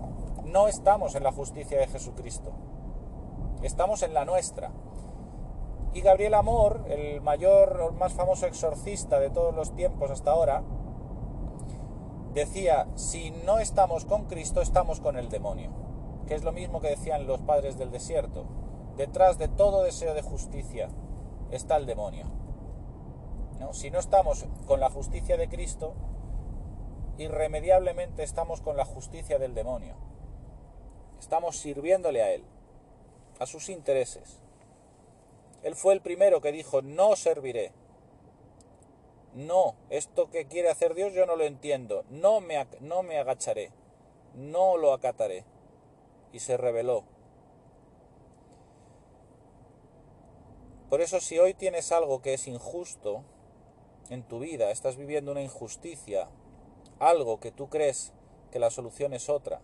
no 0.53 0.69
estamos 0.69 1.15
en 1.15 1.25
la 1.25 1.33
justicia 1.33 1.79
de 1.79 1.89
Jesucristo, 1.89 2.53
estamos 3.63 4.03
en 4.03 4.15
la 4.15 4.25
nuestra. 4.25 4.71
Y 5.95 6.01
Gabriel 6.01 6.35
Amor, 6.35 6.85
el 6.89 7.21
mayor, 7.21 7.89
el 7.91 7.99
más 7.99 8.13
famoso 8.13 8.47
exorcista 8.47 9.19
de 9.19 9.31
todos 9.31 9.55
los 9.55 9.75
tiempos 9.75 10.11
hasta 10.11 10.31
ahora, 10.31 10.63
decía, 12.35 12.87
si 12.95 13.31
no 13.31 13.59
estamos 13.59 14.05
con 14.05 14.25
Cristo, 14.25 14.63
estamos 14.63 15.01
con 15.01 15.17
el 15.17 15.29
demonio, 15.29 15.71
que 16.27 16.35
es 16.35 16.45
lo 16.45 16.53
mismo 16.53 16.81
que 16.81 16.89
decían 16.89 17.27
los 17.27 17.41
padres 17.41 17.79
del 17.79 17.91
desierto. 17.91 18.45
Detrás 18.97 19.39
de 19.39 19.49
todo 19.49 19.83
deseo 19.83 20.15
de 20.15 20.23
justicia 20.23 20.89
está 21.51 21.77
el 21.77 21.87
demonio. 21.87 22.27
Si 23.73 23.91
no 23.91 23.99
estamos 23.99 24.47
con 24.67 24.81
la 24.81 24.91
justicia 24.91 25.39
de 25.39 25.49
Cristo, 25.49 25.95
irremediablemente 27.17 28.23
estamos 28.23 28.61
con 28.61 28.77
la 28.77 28.85
justicia 28.85 29.39
del 29.39 29.55
demonio. 29.55 29.95
Estamos 31.23 31.57
sirviéndole 31.57 32.21
a 32.21 32.33
Él, 32.33 32.43
a 33.39 33.47
sus 33.47 33.69
intereses. 33.69 34.41
Él 35.63 35.77
fue 35.77 35.95
el 35.95 36.01
primero 36.01 36.41
que 36.41 36.51
dijo, 36.51 36.83
no 36.83 37.15
serviré, 37.15 37.71
no, 39.35 39.77
esto 39.89 40.31
que 40.31 40.47
quiere 40.47 40.69
hacer 40.69 40.95
Dios 40.95 41.13
yo 41.13 41.25
no 41.27 41.37
lo 41.37 41.45
entiendo. 41.45 42.05
No 42.11 42.41
me, 42.41 42.67
no 42.81 43.05
me 43.05 43.19
agacharé. 43.19 43.71
No 44.35 44.77
lo 44.77 44.93
acataré. 44.93 45.45
Y 46.33 46.41
se 46.41 46.57
reveló. 46.57 47.05
Por 50.91 51.01
eso 51.01 51.21
si 51.21 51.39
hoy 51.39 51.55
tienes 51.55 51.93
algo 51.93 52.21
que 52.21 52.35
es 52.35 52.49
injusto 52.49 53.23
en 54.11 54.25
tu 54.25 54.41
vida, 54.41 54.73
estás 54.73 54.97
viviendo 54.97 55.31
una 55.31 55.41
injusticia, 55.41 56.29
algo 56.99 57.39
que 57.39 57.53
tú 57.53 57.71
crees 57.71 58.13
que 58.51 58.59
la 58.59 58.71
solución 58.71 59.15
es 59.15 59.31
otra, 59.31 59.63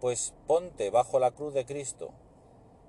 pues 0.00 0.34
ponte 0.46 0.90
bajo 0.90 1.18
la 1.18 1.30
cruz 1.32 1.54
de 1.54 1.64
Cristo. 1.64 2.10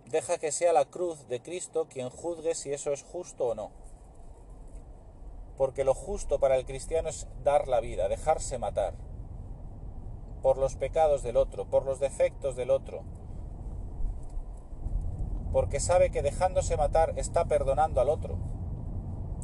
Deja 0.06 0.38
que 0.38 0.52
sea 0.52 0.74
la 0.74 0.86
cruz 0.86 1.28
de 1.28 1.42
Cristo 1.42 1.88
quien 1.90 2.10
juzgue 2.10 2.56
si 2.56 2.72
eso 2.72 2.92
es 2.92 3.04
justo 3.04 3.48
o 3.48 3.56
no. 3.56 3.72
Porque 5.58 5.84
lo 5.84 5.94
justo 5.94 6.40
para 6.40 6.56
el 6.56 6.66
cristiano 6.66 7.10
es 7.10 7.28
dar 7.44 7.68
la 7.68 7.80
vida, 7.80 8.08
dejarse 8.08 8.58
matar 8.58 8.94
por 10.42 10.58
los 10.58 10.76
pecados 10.76 11.22
del 11.22 11.38
otro, 11.38 11.66
por 11.66 11.86
los 11.86 12.00
defectos 12.00 12.56
del 12.56 12.72
otro, 12.72 13.04
porque 15.52 15.80
sabe 15.80 16.12
que 16.12 16.22
dejándose 16.22 16.78
matar 16.78 17.14
está 17.18 17.46
perdonando 17.46 18.00
al 18.02 18.10
otro, 18.10 18.38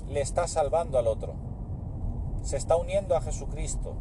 le 0.07 0.21
está 0.21 0.47
salvando 0.47 0.97
al 0.97 1.07
otro, 1.07 1.33
se 2.43 2.57
está 2.57 2.77
uniendo 2.77 3.15
a 3.15 3.21
Jesucristo, 3.21 3.95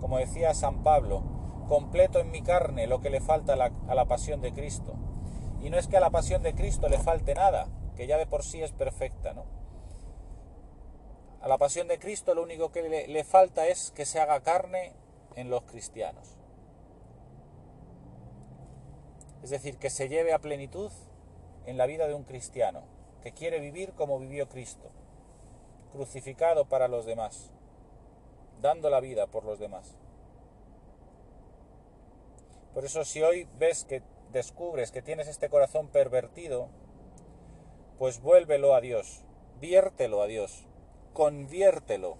como 0.00 0.18
decía 0.18 0.54
San 0.54 0.82
Pablo, 0.82 1.39
completo 1.70 2.18
en 2.18 2.32
mi 2.32 2.42
carne 2.42 2.88
lo 2.88 3.00
que 3.00 3.10
le 3.10 3.20
falta 3.20 3.52
a 3.52 3.94
la, 3.94 4.04
pasión 4.06 4.40
de 4.40 4.52
Cristo. 4.52 4.96
Y 5.62 5.70
no 5.70 5.78
es 5.78 5.86
que 5.86 5.96
a 5.96 6.00
la 6.00 6.10
pasión 6.10 6.42
de 6.42 6.52
Cristo 6.52 6.88
le 6.88 6.98
falte 6.98 7.32
nada, 7.32 7.68
que 7.94 8.08
ya 8.08 8.18
de 8.18 8.26
por 8.26 8.42
sí 8.42 8.60
es 8.60 8.72
perfecta, 8.72 9.34
¿no? 9.34 9.44
A 11.40 11.46
la 11.46 11.58
pasión 11.58 11.86
de 11.86 12.00
Cristo 12.00 12.34
lo 12.34 12.42
único 12.42 12.72
que 12.72 13.06
le, 13.06 13.24
falta 13.24 13.68
es 13.68 13.92
que 13.92 14.04
se 14.04 14.18
haga 14.18 14.40
carne 14.40 14.94
en 15.36 15.48
los 15.48 15.62
cristianos. 15.62 16.36
Es 19.44 19.50
decir, 19.50 19.78
que 19.78 19.90
se 19.90 20.08
lleve 20.08 20.32
a 20.32 20.40
plenitud 20.40 20.90
en 21.66 21.76
la 21.76 21.86
vida 21.86 22.08
de 22.08 22.14
un 22.14 22.24
cristiano, 22.24 22.82
que 23.22 23.30
quiere 23.30 23.60
vivir 23.60 23.92
como 23.92 24.18
vivió 24.18 24.48
Cristo, 24.48 24.90
crucificado 25.92 26.64
para 26.64 26.88
los 26.88 27.06
demás, 27.06 27.52
dando 28.60 28.90
la 28.90 28.98
vida 28.98 29.28
por 29.28 29.44
los 29.44 29.60
demás. 29.60 30.00
Por 32.80 32.86
eso 32.86 33.04
si 33.04 33.20
hoy 33.20 33.46
ves 33.58 33.84
que 33.84 34.00
descubres 34.32 34.90
que 34.90 35.02
tienes 35.02 35.28
este 35.28 35.50
corazón 35.50 35.88
pervertido, 35.88 36.70
pues 37.98 38.22
vuélvelo 38.22 38.74
a 38.74 38.80
Dios, 38.80 39.20
viértelo 39.60 40.22
a 40.22 40.26
Dios, 40.26 40.64
conviértelo. 41.12 42.16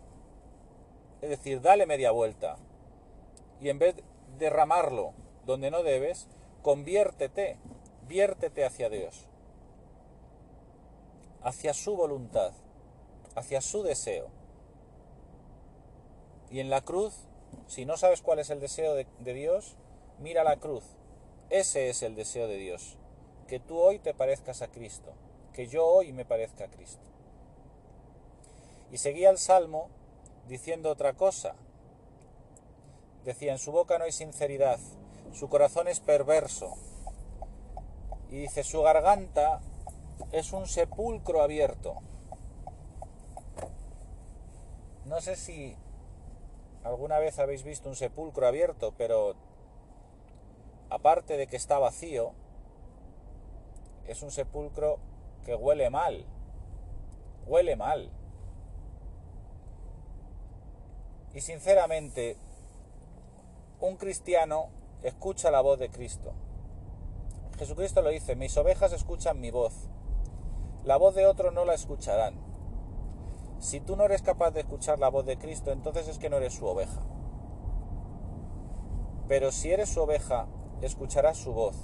Es 1.23 1.31
decir, 1.31 1.63
dale 1.63 1.87
media 1.87 2.11
vuelta. 2.11 2.59
Y 3.59 3.71
en 3.71 3.79
vez 3.79 3.97
de 3.97 4.03
derramarlo 4.39 5.15
donde 5.47 5.71
no 5.71 5.83
debes, 5.83 6.29
conviértete, 6.61 7.57
viértete 8.07 8.67
hacia 8.67 8.91
Dios, 8.91 9.31
hacia 11.43 11.73
su 11.73 11.97
voluntad, 11.97 12.53
hacia 13.35 13.63
su 13.63 13.83
deseo. 13.83 14.29
Y 16.51 16.61
en 16.61 16.69
la 16.69 16.83
cruz, 16.83 17.15
si 17.67 17.87
no 17.87 17.97
sabes 17.97 18.21
cuál 18.21 18.41
es 18.41 18.51
el 18.51 18.61
deseo 18.61 18.95
de, 18.95 19.07
de 19.21 19.33
Dios, 19.33 19.79
mira 20.21 20.45
la 20.45 20.57
cruz. 20.57 20.85
Ese 21.51 21.91
es 21.91 22.03
el 22.03 22.15
deseo 22.15 22.47
de 22.47 22.57
Dios. 22.57 22.97
Que 23.49 23.59
tú 23.59 23.79
hoy 23.79 23.99
te 23.99 24.15
parezcas 24.15 24.63
a 24.63 24.69
Cristo. 24.69 25.13
Que 25.53 25.67
yo 25.67 25.87
hoy 25.87 26.13
me 26.13 26.25
parezca 26.25 26.65
a 26.65 26.71
Cristo. 26.71 27.03
Y 28.93 28.99
seguía 28.99 29.31
el 29.31 29.39
salmo 29.39 29.89
diciendo 30.49 30.91
otra 30.91 31.15
cosa. 31.15 31.55
Decía, 33.25 33.53
en 33.53 33.59
su 33.59 33.73
boca 33.73 33.99
no 33.99 34.05
hay 34.05 34.13
sinceridad, 34.13 34.79
su 35.33 35.49
corazón 35.49 35.89
es 35.89 36.01
perverso. 36.01 36.75
Y 38.31 38.37
dice, 38.37 38.65
su 38.65 38.83
garganta 38.83 39.61
es 40.33 40.53
un 40.53 40.67
sepulcro 40.67 41.43
abierto. 41.43 41.97
No 45.05 45.21
sé 45.21 45.37
si 45.37 45.77
alguna 46.85 47.19
vez 47.19 47.39
habéis 47.39 47.63
visto 47.63 47.89
un 47.89 47.97
sepulcro 47.97 48.47
abierto, 48.47 48.95
pero 48.97 49.35
aparte 50.91 51.37
de 51.37 51.47
que 51.47 51.57
está 51.57 51.79
vacío, 51.79 52.33
es 54.07 54.23
un 54.23 54.31
sepulcro 54.31 54.99
que 55.45 55.55
huele 55.55 55.89
mal. 55.89 56.27
Huele 57.47 57.77
mal. 57.77 58.11
Y 61.33 61.41
sinceramente, 61.41 62.37
un 63.81 63.97
cristiano 63.97 64.69
escucha 65.03 65.51
la 65.51 65.61
voz 65.61 65.79
de 65.79 65.89
Cristo. 65.89 66.33
Jesucristo 67.57 68.03
lo 68.03 68.11
dice, 68.11 68.37
mis 68.37 68.57
ovejas 68.57 68.93
escuchan 68.93 69.41
mi 69.41 69.51
voz. 69.51 69.89
La 70.85 70.97
voz 70.97 71.15
de 71.15 71.27
otro 71.27 71.51
no 71.51 71.65
la 71.65 71.75
escucharán. 71.75 72.35
Si 73.61 73.81
tú 73.81 73.97
no 73.97 74.05
eres 74.05 74.23
capaz 74.23 74.51
de 74.51 74.61
escuchar 74.61 74.99
la 74.99 75.11
voz 75.11 75.27
de 75.27 75.37
Cristo, 75.37 75.71
entonces 75.71 76.09
es 76.09 76.19
que 76.19 76.31
no 76.31 76.39
eres 76.39 76.55
su 76.55 76.67
oveja. 76.67 77.01
Pero 79.29 79.53
si 79.53 79.71
eres 79.71 79.91
su 79.91 80.01
oveja, 80.01 80.49
escucharás 80.87 81.37
su 81.37 81.53
voz. 81.53 81.77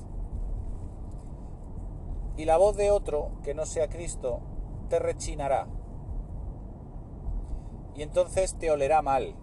Y 2.37 2.45
la 2.45 2.57
voz 2.57 2.77
de 2.77 2.91
otro, 2.91 3.31
que 3.43 3.55
no 3.55 3.65
sea 3.65 3.89
Cristo, 3.89 4.41
te 4.89 4.99
rechinará. 4.99 5.67
Y 7.95 8.03
entonces 8.03 8.55
te 8.59 8.71
olerá 8.71 9.01
mal. 9.01 9.35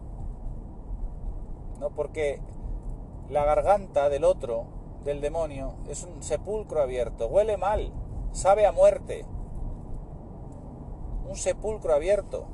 ¿No? 1.79 1.89
Porque 1.89 2.39
la 3.29 3.45
garganta 3.45 4.09
del 4.09 4.23
otro, 4.23 4.65
del 5.03 5.21
demonio, 5.21 5.73
es 5.89 6.03
un 6.03 6.21
sepulcro 6.21 6.81
abierto. 6.81 7.27
Huele 7.27 7.57
mal. 7.57 7.91
Sabe 8.31 8.67
a 8.67 8.71
muerte. 8.71 9.25
Un 11.27 11.35
sepulcro 11.35 11.93
abierto. 11.93 12.45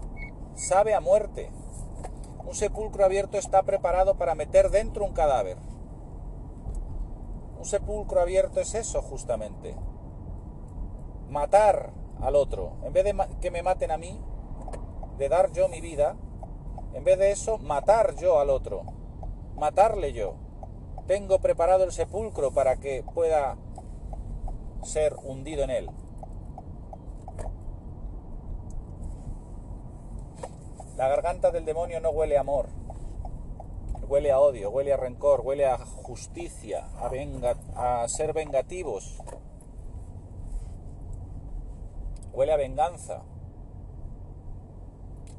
Sabe 0.56 0.94
a 0.94 1.02
muerte. 1.02 1.52
Un 2.46 2.56
sepulcro 2.56 3.04
abierto 3.04 3.38
está 3.38 3.64
preparado 3.64 4.16
para 4.16 4.36
meter 4.36 4.70
dentro 4.70 5.06
un 5.06 5.14
cadáver. 5.14 5.58
Un 7.60 7.66
sepulcro 7.66 8.22
abierto 8.22 8.62
es 8.62 8.74
eso 8.74 9.02
justamente. 9.02 9.76
Matar 11.30 11.92
al 12.22 12.38
otro. 12.38 12.78
En 12.84 12.94
vez 12.94 13.04
de 13.04 13.14
que 13.42 13.52
me 13.52 13.62
maten 13.62 13.92
a 13.92 13.98
mí, 13.98 14.18
de 15.18 15.28
dar 15.28 15.52
yo 15.52 15.68
mi 15.68 15.82
vida, 15.82 16.16
en 16.94 17.04
vez 17.04 17.20
de 17.20 17.32
eso, 17.32 17.58
matar 17.58 18.16
yo 18.16 18.40
al 18.40 18.50
otro. 18.50 18.84
Matarle 19.58 20.14
yo. 20.14 20.36
Tengo 21.06 21.40
preparado 21.40 21.84
el 21.84 21.92
sepulcro 21.92 22.52
para 22.52 22.78
que 22.78 23.04
pueda 23.14 23.58
ser 24.82 25.18
hundido 25.22 25.64
en 25.64 25.70
él. 25.70 25.90
La 30.96 31.10
garganta 31.10 31.52
del 31.52 31.66
demonio 31.66 32.00
no 32.00 32.10
huele 32.12 32.38
a 32.38 32.42
amor, 32.42 32.70
huele 34.10 34.32
a 34.32 34.40
odio, 34.40 34.72
huele 34.72 34.92
a 34.92 34.98
rencor, 34.98 35.42
huele 35.42 35.68
a 35.68 35.78
justicia, 35.78 36.90
a, 36.96 38.02
a 38.02 38.08
ser 38.08 38.34
vengativos, 38.34 39.22
huele 42.34 42.52
a 42.52 42.58
venganza, 42.58 43.22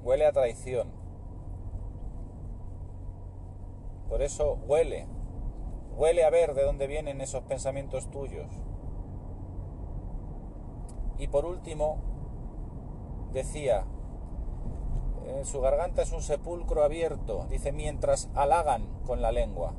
huele 0.04 0.24
a 0.24 0.32
traición. 0.32 0.88
Por 4.08 4.22
eso 4.22 4.58
huele, 4.68 5.08
huele 5.96 6.24
a 6.24 6.30
ver 6.30 6.54
de 6.54 6.62
dónde 6.62 6.86
vienen 6.86 7.20
esos 7.20 7.42
pensamientos 7.42 8.08
tuyos. 8.10 8.46
Y 11.18 11.26
por 11.26 11.44
último, 11.44 11.98
decía, 13.32 13.84
su 15.44 15.60
garganta 15.60 16.02
es 16.02 16.12
un 16.12 16.22
sepulcro 16.22 16.82
abierto, 16.84 17.46
dice, 17.50 17.72
mientras 17.72 18.28
halagan 18.34 18.86
con 19.04 19.22
la 19.22 19.32
lengua. 19.32 19.74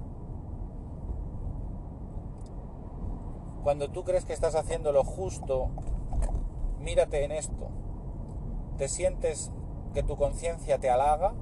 Cuando 3.63 3.89
tú 3.89 4.03
crees 4.03 4.25
que 4.25 4.33
estás 4.33 4.55
haciendo 4.55 4.91
lo 4.91 5.03
justo, 5.03 5.69
mírate 6.79 7.23
en 7.23 7.31
esto. 7.31 7.69
¿Te 8.77 8.87
sientes 8.87 9.51
que 9.93 10.01
tu 10.03 10.17
conciencia 10.17 10.79
te 10.79 10.89
halaga? 10.89 11.33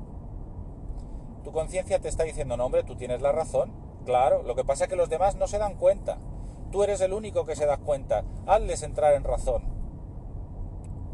Tu 1.43 1.51
conciencia 1.51 1.99
te 1.99 2.09
está 2.09 2.23
diciendo, 2.23 2.57
no 2.57 2.65
hombre, 2.65 2.83
tú 2.83 2.95
tienes 2.95 3.21
la 3.21 3.31
razón. 3.31 3.71
Claro, 4.05 4.43
lo 4.43 4.55
que 4.55 4.65
pasa 4.65 4.85
es 4.85 4.89
que 4.89 4.95
los 4.95 5.09
demás 5.09 5.35
no 5.35 5.47
se 5.47 5.59
dan 5.59 5.75
cuenta. 5.75 6.17
Tú 6.71 6.83
eres 6.83 6.99
el 7.01 7.13
único 7.13 7.45
que 7.45 7.55
se 7.55 7.65
da 7.65 7.77
cuenta. 7.77 8.23
Hazles 8.45 8.83
entrar 8.83 9.13
en 9.13 9.23
razón. 9.23 9.78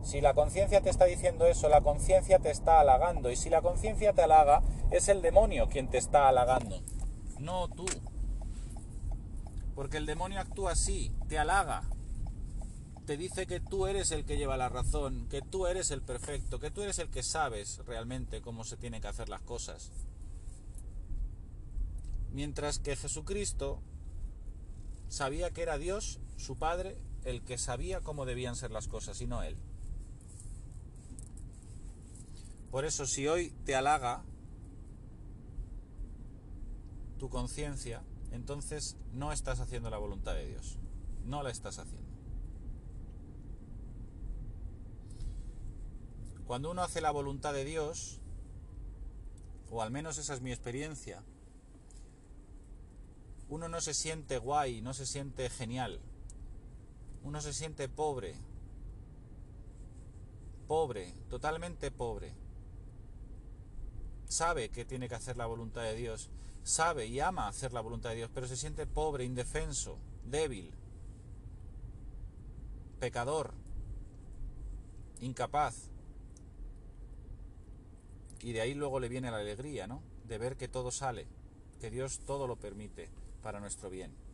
Si 0.06 0.22
la 0.22 0.36
conciencia 0.36 0.82
te 0.82 0.91
está 0.91 1.06
diciendo 1.06 1.48
eso, 1.48 1.68
la 1.68 1.82
conciencia 1.82 2.38
te 2.38 2.52
está 2.52 2.80
halagando. 2.80 3.32
Y 3.32 3.36
si 3.36 3.50
la 3.50 3.63
conciencia 3.63 4.13
te 4.13 4.22
halaga, 4.22 4.62
es 4.91 5.10
el 5.10 5.24
demonio 5.24 5.68
quien 5.68 5.89
te 5.89 5.98
está 5.98 6.30
halagando, 6.30 6.84
no 7.39 7.68
tú. 7.70 7.88
Porque 9.74 9.98
el 9.98 10.06
demonio 10.06 10.39
actúa 10.39 10.74
así, 10.74 11.12
te 11.28 11.39
halaga. 11.39 11.89
Te 13.08 13.18
dice 13.18 13.48
que 13.48 13.60
tú 13.60 13.88
eres 13.88 14.12
el 14.12 14.26
que 14.26 14.38
lleva 14.38 14.58
la 14.58 14.70
razón, 14.70 15.28
que 15.28 15.41
tú 15.41 15.65
eres 15.65 15.89
el 15.89 16.04
perfecto, 16.04 16.60
que 16.60 16.70
tú 16.70 16.84
eres 16.84 17.00
el 17.00 17.10
que 17.10 17.24
sabes 17.24 17.80
realmente 17.88 18.41
cómo 18.41 18.63
se 18.63 18.78
tienen 18.78 19.02
que 19.02 19.08
hacer 19.08 19.28
las 19.28 19.41
cosas. 19.41 19.91
Mientras 22.32 22.78
que 22.78 22.96
Jesucristo 22.96 23.82
sabía 25.08 25.50
que 25.50 25.63
era 25.63 25.80
Dios, 25.80 26.20
su 26.38 26.58
Padre, 26.58 26.96
el 27.24 27.44
que 27.44 27.58
sabía 27.58 28.02
cómo 28.02 28.26
debían 28.26 28.56
ser 28.56 28.70
las 28.70 28.88
cosas 28.88 29.20
y 29.22 29.26
no 29.26 29.41
Él. 29.41 29.58
Por 32.76 32.84
eso 32.84 33.06
si 33.06 33.26
hoy 33.26 33.52
te 33.64 33.74
halaga 33.74 34.26
tu 37.18 37.30
conciencia, 37.30 38.04
entonces 38.32 38.98
no 39.14 39.32
estás 39.32 39.62
haciendo 39.62 39.90
la 39.90 39.98
voluntad 39.98 40.34
de 40.34 40.46
Dios. 40.46 40.78
No 41.24 41.42
la 41.42 41.52
estás 41.52 41.80
haciendo. 41.80 42.12
Cuando 46.46 46.70
uno 46.70 46.82
hace 46.82 47.00
la 47.00 47.12
voluntad 47.12 47.54
de 47.54 47.64
Dios, 47.64 48.20
o 49.72 49.82
al 49.82 49.90
menos 49.90 50.18
esa 50.18 50.34
es 50.34 50.42
mi 50.42 50.52
experiencia, 50.52 51.24
uno 53.48 53.70
no 53.70 53.80
se 53.80 53.94
siente 53.94 54.38
guay, 54.38 54.82
no 54.82 54.94
se 54.94 55.06
siente 55.06 55.50
genial. 55.50 56.02
Uno 57.24 57.40
se 57.40 57.54
siente 57.54 57.88
pobre. 57.88 58.36
Pobre, 60.68 61.14
totalmente 61.30 61.90
pobre 61.90 62.44
sabe 64.28 64.70
que 64.70 64.86
tiene 64.86 65.08
que 65.10 65.16
hacer 65.16 65.38
la 65.38 65.46
voluntad 65.46 65.84
de 65.84 65.96
Dios, 65.96 66.30
sabe 66.64 67.06
y 67.08 67.20
ama 67.20 67.48
hacer 67.48 67.74
la 67.74 67.82
voluntad 67.82 68.10
de 68.10 68.18
Dios, 68.18 68.32
pero 68.34 68.48
se 68.48 68.58
siente 68.58 68.86
pobre, 68.88 69.24
indefenso, 69.24 69.98
débil, 70.26 70.72
pecador, 73.00 73.54
incapaz. 75.22 75.90
Y 78.42 78.54
de 78.54 78.62
ahí 78.62 78.74
luego 78.74 79.00
le 79.00 79.10
viene 79.10 79.32
la 79.32 79.38
alegría, 79.38 79.88
¿no? 79.88 80.02
De 80.28 80.38
ver 80.38 80.56
que 80.56 80.68
todo 80.68 80.92
sale, 80.92 81.28
que 81.80 81.90
Dios 81.90 82.20
todo 82.26 82.48
lo 82.48 82.58
permite 82.58 83.10
para 83.42 83.60
nuestro 83.60 83.90
bien. 83.90 84.25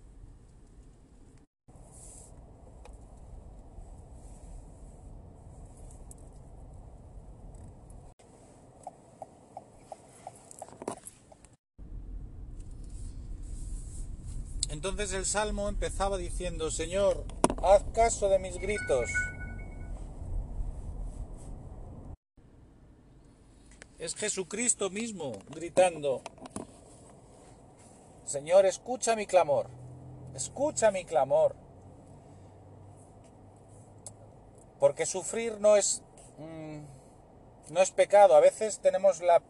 Entonces 14.84 15.14
el 15.14 15.28
salmo 15.28 15.70
empezaba 15.70 16.18
diciendo, 16.18 16.72
Señor, 16.72 17.24
haz 17.62 17.84
caso 17.94 18.30
de 18.30 18.40
mis 18.40 18.58
gritos. 18.58 19.12
Es 24.00 24.16
Jesucristo 24.16 24.90
mismo 24.90 25.34
gritando, 25.52 26.24
Señor, 28.26 28.66
escucha 28.66 29.16
mi 29.16 29.28
clamor, 29.28 29.68
escucha 30.34 30.90
mi 30.90 31.06
clamor. 31.06 31.56
Porque 34.80 35.06
sufrir 35.06 35.60
no 35.60 35.76
es, 35.76 36.02
mm, 36.40 36.80
no 37.72 37.82
es 37.82 37.92
pecado. 37.92 38.36
A 38.36 38.40
veces 38.40 38.80
tenemos 38.80 39.22
la, 39.22 39.44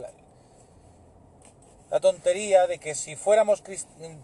la 0.00 0.10
tontería 2.00 2.66
de 2.66 2.78
que 2.78 2.94
si 2.94 3.16
fuéramos 3.16 3.62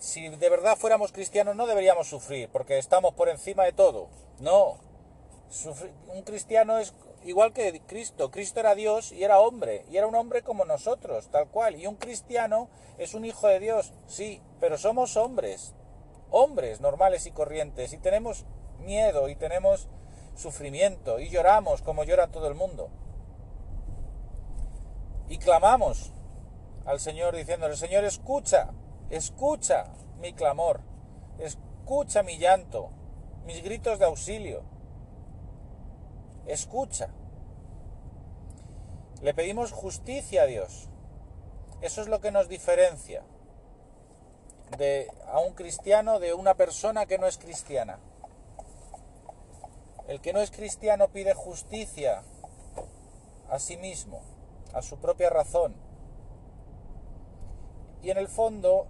si 0.00 0.28
de 0.28 0.50
verdad 0.50 0.76
fuéramos 0.76 1.12
cristianos 1.12 1.56
no 1.56 1.66
deberíamos 1.66 2.08
sufrir 2.08 2.50
porque 2.50 2.78
estamos 2.78 3.14
por 3.14 3.28
encima 3.28 3.64
de 3.64 3.72
todo. 3.72 4.08
No. 4.38 4.78
un 6.08 6.22
cristiano 6.22 6.78
es 6.78 6.92
igual 7.24 7.52
que 7.52 7.80
Cristo. 7.86 8.30
Cristo 8.30 8.60
era 8.60 8.74
Dios 8.74 9.12
y 9.12 9.24
era 9.24 9.40
hombre 9.40 9.84
y 9.90 9.96
era 9.96 10.06
un 10.06 10.14
hombre 10.14 10.42
como 10.42 10.64
nosotros, 10.64 11.28
tal 11.28 11.48
cual. 11.48 11.76
Y 11.76 11.86
un 11.86 11.96
cristiano 11.96 12.68
es 12.98 13.14
un 13.14 13.24
hijo 13.24 13.48
de 13.48 13.60
Dios, 13.60 13.92
sí, 14.06 14.42
pero 14.60 14.76
somos 14.78 15.16
hombres. 15.16 15.74
hombres 16.30 16.80
normales 16.80 17.26
y 17.26 17.30
corrientes 17.30 17.92
y 17.92 17.98
tenemos 17.98 18.44
miedo 18.80 19.28
y 19.28 19.36
tenemos 19.36 19.88
sufrimiento 20.34 21.20
y 21.20 21.30
lloramos 21.30 21.80
como 21.80 22.04
llora 22.04 22.26
todo 22.26 22.48
el 22.48 22.54
mundo. 22.54 22.90
Y 25.28 25.38
clamamos 25.38 26.12
al 26.84 27.00
Señor 27.00 27.34
diciéndole, 27.34 27.76
Señor, 27.76 28.04
escucha, 28.04 28.70
escucha 29.10 29.86
mi 30.20 30.32
clamor, 30.32 30.80
escucha 31.38 32.22
mi 32.22 32.38
llanto, 32.38 32.90
mis 33.46 33.62
gritos 33.62 33.98
de 33.98 34.04
auxilio, 34.04 34.62
escucha. 36.46 37.08
Le 39.22 39.32
pedimos 39.32 39.72
justicia 39.72 40.42
a 40.42 40.46
Dios. 40.46 40.88
Eso 41.80 42.02
es 42.02 42.08
lo 42.08 42.20
que 42.20 42.30
nos 42.30 42.48
diferencia 42.48 43.22
de, 44.78 45.10
a 45.26 45.38
un 45.40 45.54
cristiano 45.54 46.18
de 46.18 46.34
una 46.34 46.54
persona 46.54 47.06
que 47.06 47.18
no 47.18 47.26
es 47.26 47.38
cristiana. 47.38 47.98
El 50.08 50.20
que 50.20 50.32
no 50.32 50.40
es 50.40 50.50
cristiano 50.50 51.08
pide 51.08 51.32
justicia 51.32 52.22
a 53.48 53.58
sí 53.58 53.76
mismo, 53.76 54.20
a 54.74 54.82
su 54.82 54.98
propia 54.98 55.30
razón. 55.30 55.74
Y 58.04 58.10
en 58.10 58.18
el 58.18 58.28
fondo, 58.28 58.86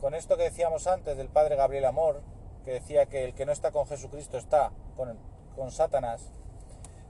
con 0.00 0.14
esto 0.14 0.36
que 0.36 0.44
decíamos 0.44 0.86
antes 0.86 1.16
del 1.16 1.26
padre 1.28 1.56
Gabriel 1.56 1.84
Amor, 1.86 2.22
que 2.64 2.70
decía 2.70 3.06
que 3.06 3.24
el 3.24 3.34
que 3.34 3.44
no 3.44 3.50
está 3.50 3.72
con 3.72 3.88
Jesucristo 3.88 4.38
está 4.38 4.70
con, 4.96 5.18
Satanás, 5.72 6.30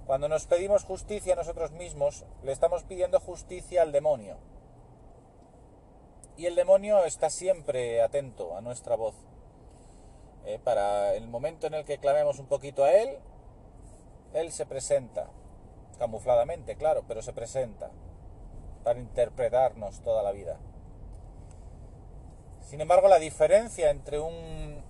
cuando 0.07 0.31
nos 0.31 0.47
pedimos 0.47 0.85
justicia 0.85 1.35
a 1.35 1.37
nosotros 1.37 1.73
mismos, 1.73 2.25
le 2.43 2.53
estamos 2.53 2.85
pidiendo 2.85 3.21
justicia 3.21 3.83
al 3.83 3.93
demonio. 3.93 4.39
Y 6.39 6.47
el 6.47 6.55
demonio 6.55 7.05
está 7.05 7.29
siempre 7.29 8.01
atento 8.01 8.57
a 8.57 8.63
nuestra 8.63 8.97
voz. 8.97 9.15
Eh, 10.47 10.59
para 10.65 11.13
el 11.13 11.29
momento 11.29 11.67
en 11.67 11.75
el 11.75 11.85
que 11.85 11.99
clamemos 11.99 12.39
un 12.39 12.47
poquito 12.47 12.85
a 12.85 12.93
Él, 12.93 13.19
Él 14.33 14.51
se 14.53 14.65
presenta, 14.65 15.29
camufladamente, 15.99 16.77
claro, 16.77 17.05
pero 17.07 17.21
se 17.21 17.35
presenta 17.35 17.91
para 18.85 19.01
interpretarnos 19.01 20.01
toda 20.01 20.23
la 20.23 20.33
vida. 20.33 20.59
Sin 22.61 22.81
embargo, 22.81 23.09
la 23.09 23.19
diferencia 23.19 23.91
entre 23.91 24.19
un 24.19 24.83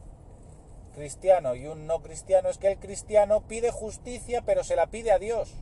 cristiano 0.95 1.55
y 1.55 1.67
un 1.67 1.87
no 1.87 2.03
cristiano 2.03 2.49
es 2.49 2.59
que 2.59 2.69
el 2.71 2.79
cristiano 2.79 3.43
pide 3.49 3.71
justicia, 3.71 4.43
pero 4.43 4.63
se 4.63 4.77
la 4.77 4.87
pide 4.87 5.11
a 5.11 5.19
Dios. 5.19 5.55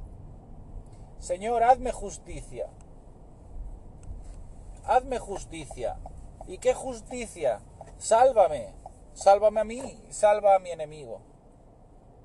Señor, 1.18 1.62
hazme 1.62 1.92
justicia. 1.92 2.66
Hazme 4.84 5.18
justicia. 5.18 5.96
¿Y 6.46 6.58
qué 6.58 6.74
justicia? 6.74 7.60
Sálvame. 7.98 8.74
Sálvame 9.14 9.60
a 9.60 9.64
mí, 9.64 10.02
salva 10.10 10.54
a 10.54 10.58
mi 10.58 10.70
enemigo. 10.70 11.20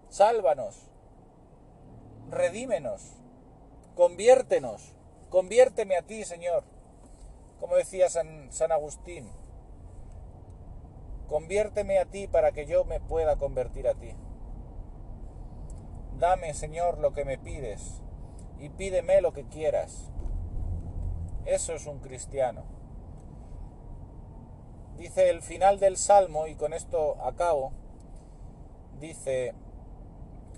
Sálvanos. 0.10 0.76
Redímenos. 2.30 3.02
Conviértenos. 3.96 4.94
Conviérteme 5.30 5.98
a 5.98 6.02
ti, 6.02 6.24
Señor. 6.24 6.64
Como 7.60 7.76
decía 7.76 8.10
San, 8.10 8.52
San 8.52 8.72
Agustín. 8.72 9.30
Conviérteme 11.28 12.00
a 12.00 12.06
ti 12.06 12.28
para 12.28 12.52
que 12.52 12.66
yo 12.66 12.86
me 12.86 13.00
pueda 13.00 13.36
convertir 13.36 13.88
a 13.88 13.96
ti. 13.96 14.14
Dame, 16.18 16.54
Señor, 16.54 17.00
lo 17.00 17.14
que 17.14 17.26
me 17.26 17.38
pides 17.38 18.02
y 18.60 18.70
pídeme 18.70 19.22
lo 19.22 19.34
que 19.34 19.46
quieras. 19.46 20.10
Eso 21.46 21.74
es 21.74 21.86
un 21.86 22.00
cristiano. 22.00 22.64
Dice 24.98 25.30
el 25.30 25.42
final 25.42 25.80
del 25.80 25.98
Salmo, 25.98 26.48
y 26.48 26.56
con 26.56 26.74
esto 26.74 27.22
acabo, 27.22 27.74
dice 29.00 29.54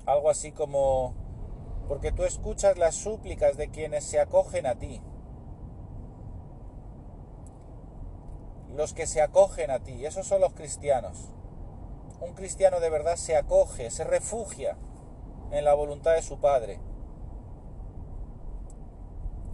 algo 0.06 0.30
así 0.30 0.52
como, 0.52 1.16
porque 1.88 2.12
tú 2.12 2.24
escuchas 2.24 2.78
las 2.78 2.96
súplicas 2.96 3.58
de 3.58 3.70
quienes 3.70 4.04
se 4.04 4.20
acogen 4.20 4.66
a 4.66 4.76
ti. 4.76 5.02
Los 8.76 8.94
que 8.94 9.08
se 9.08 9.22
acogen 9.22 9.72
a 9.72 9.80
ti, 9.80 10.06
esos 10.06 10.28
son 10.28 10.42
los 10.42 10.54
cristianos. 10.54 11.30
Un 12.22 12.34
cristiano 12.34 12.80
de 12.80 12.90
verdad 12.90 13.16
se 13.16 13.36
acoge, 13.36 13.90
se 13.90 14.04
refugia 14.04 14.78
en 15.52 15.66
la 15.66 15.74
voluntad 15.74 16.14
de 16.14 16.22
su 16.22 16.40
Padre. 16.40 16.80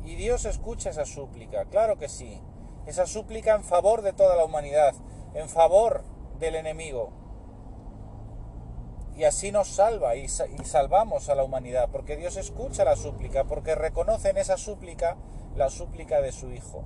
Y 0.04 0.16
Dios 0.16 0.46
escucha 0.46 0.90
esa 0.90 1.06
súplica, 1.06 1.66
claro 1.66 1.98
que 1.98 2.10
sí 2.10 2.42
esa 2.86 3.06
súplica 3.06 3.56
en 3.56 3.64
favor 3.64 4.02
de 4.02 4.14
toda 4.14 4.36
la 4.36 4.46
humanidad, 4.46 4.94
en 5.34 5.50
favor 5.50 6.04
del 6.40 6.56
enemigo. 6.56 7.12
Y 9.16 9.26
así 9.26 9.52
nos 9.52 9.68
salva 9.68 10.16
y, 10.16 10.28
salvamos 10.28 11.30
a 11.30 11.36
la 11.36 11.44
humanidad, 11.44 11.90
porque 11.92 12.18
Dios 12.18 12.36
escucha 12.36 12.84
la 12.84 12.96
súplica, 12.96 13.44
porque 13.44 13.76
reconoce 13.76 14.30
en 14.30 14.38
esa 14.38 14.58
súplica 14.58 15.18
la 15.56 15.70
súplica 15.70 16.22
de 16.22 16.32
su 16.32 16.52
Hijo. 16.52 16.84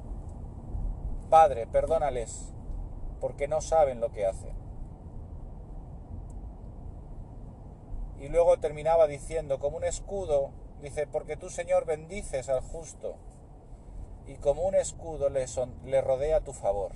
Padre, 1.30 1.68
perdónales, 1.68 2.54
porque 3.22 3.48
no 3.48 3.62
saben 3.62 4.02
lo 4.02 4.12
que 4.12 4.26
hacen. 4.26 4.56
Y 8.20 8.28
luego 8.28 8.58
terminaba 8.58 9.08
diciendo, 9.08 9.60
como 9.60 9.78
un 9.78 9.86
escudo, 9.86 10.52
dice, 10.82 11.08
porque 11.08 11.38
tú 11.38 11.50
Señor 11.50 11.86
bendices 11.86 12.50
al 12.50 12.62
justo 12.62 13.16
y 14.28 14.36
como 14.36 14.63
un 14.63 14.76
escudo 14.76 15.30
le, 15.30 15.46
le 15.86 16.02
rodea 16.02 16.42
tu 16.42 16.52
favor. 16.52 16.92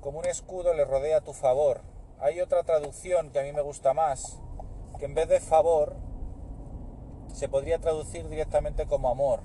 Como 0.00 0.18
un 0.18 0.26
escudo 0.26 0.74
le 0.74 0.84
rodea 0.84 1.22
tu 1.22 1.32
favor. 1.32 1.80
Hay 2.20 2.40
otra 2.40 2.64
traducción 2.64 3.30
que 3.30 3.38
a 3.38 3.42
mí 3.44 3.52
me 3.52 3.62
gusta 3.62 3.94
más, 3.94 4.40
que 4.98 5.04
en 5.04 5.14
vez 5.14 5.28
de 5.28 5.38
favor 5.38 5.94
se 7.32 7.48
podría 7.48 7.78
traducir 7.78 8.28
directamente 8.28 8.86
como 8.86 9.08
amor. 9.08 9.40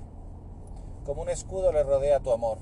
Como 1.06 1.22
un 1.22 1.30
escudo 1.30 1.72
le 1.72 1.84
rodea 1.84 2.20
tu 2.20 2.32
amor. 2.32 2.58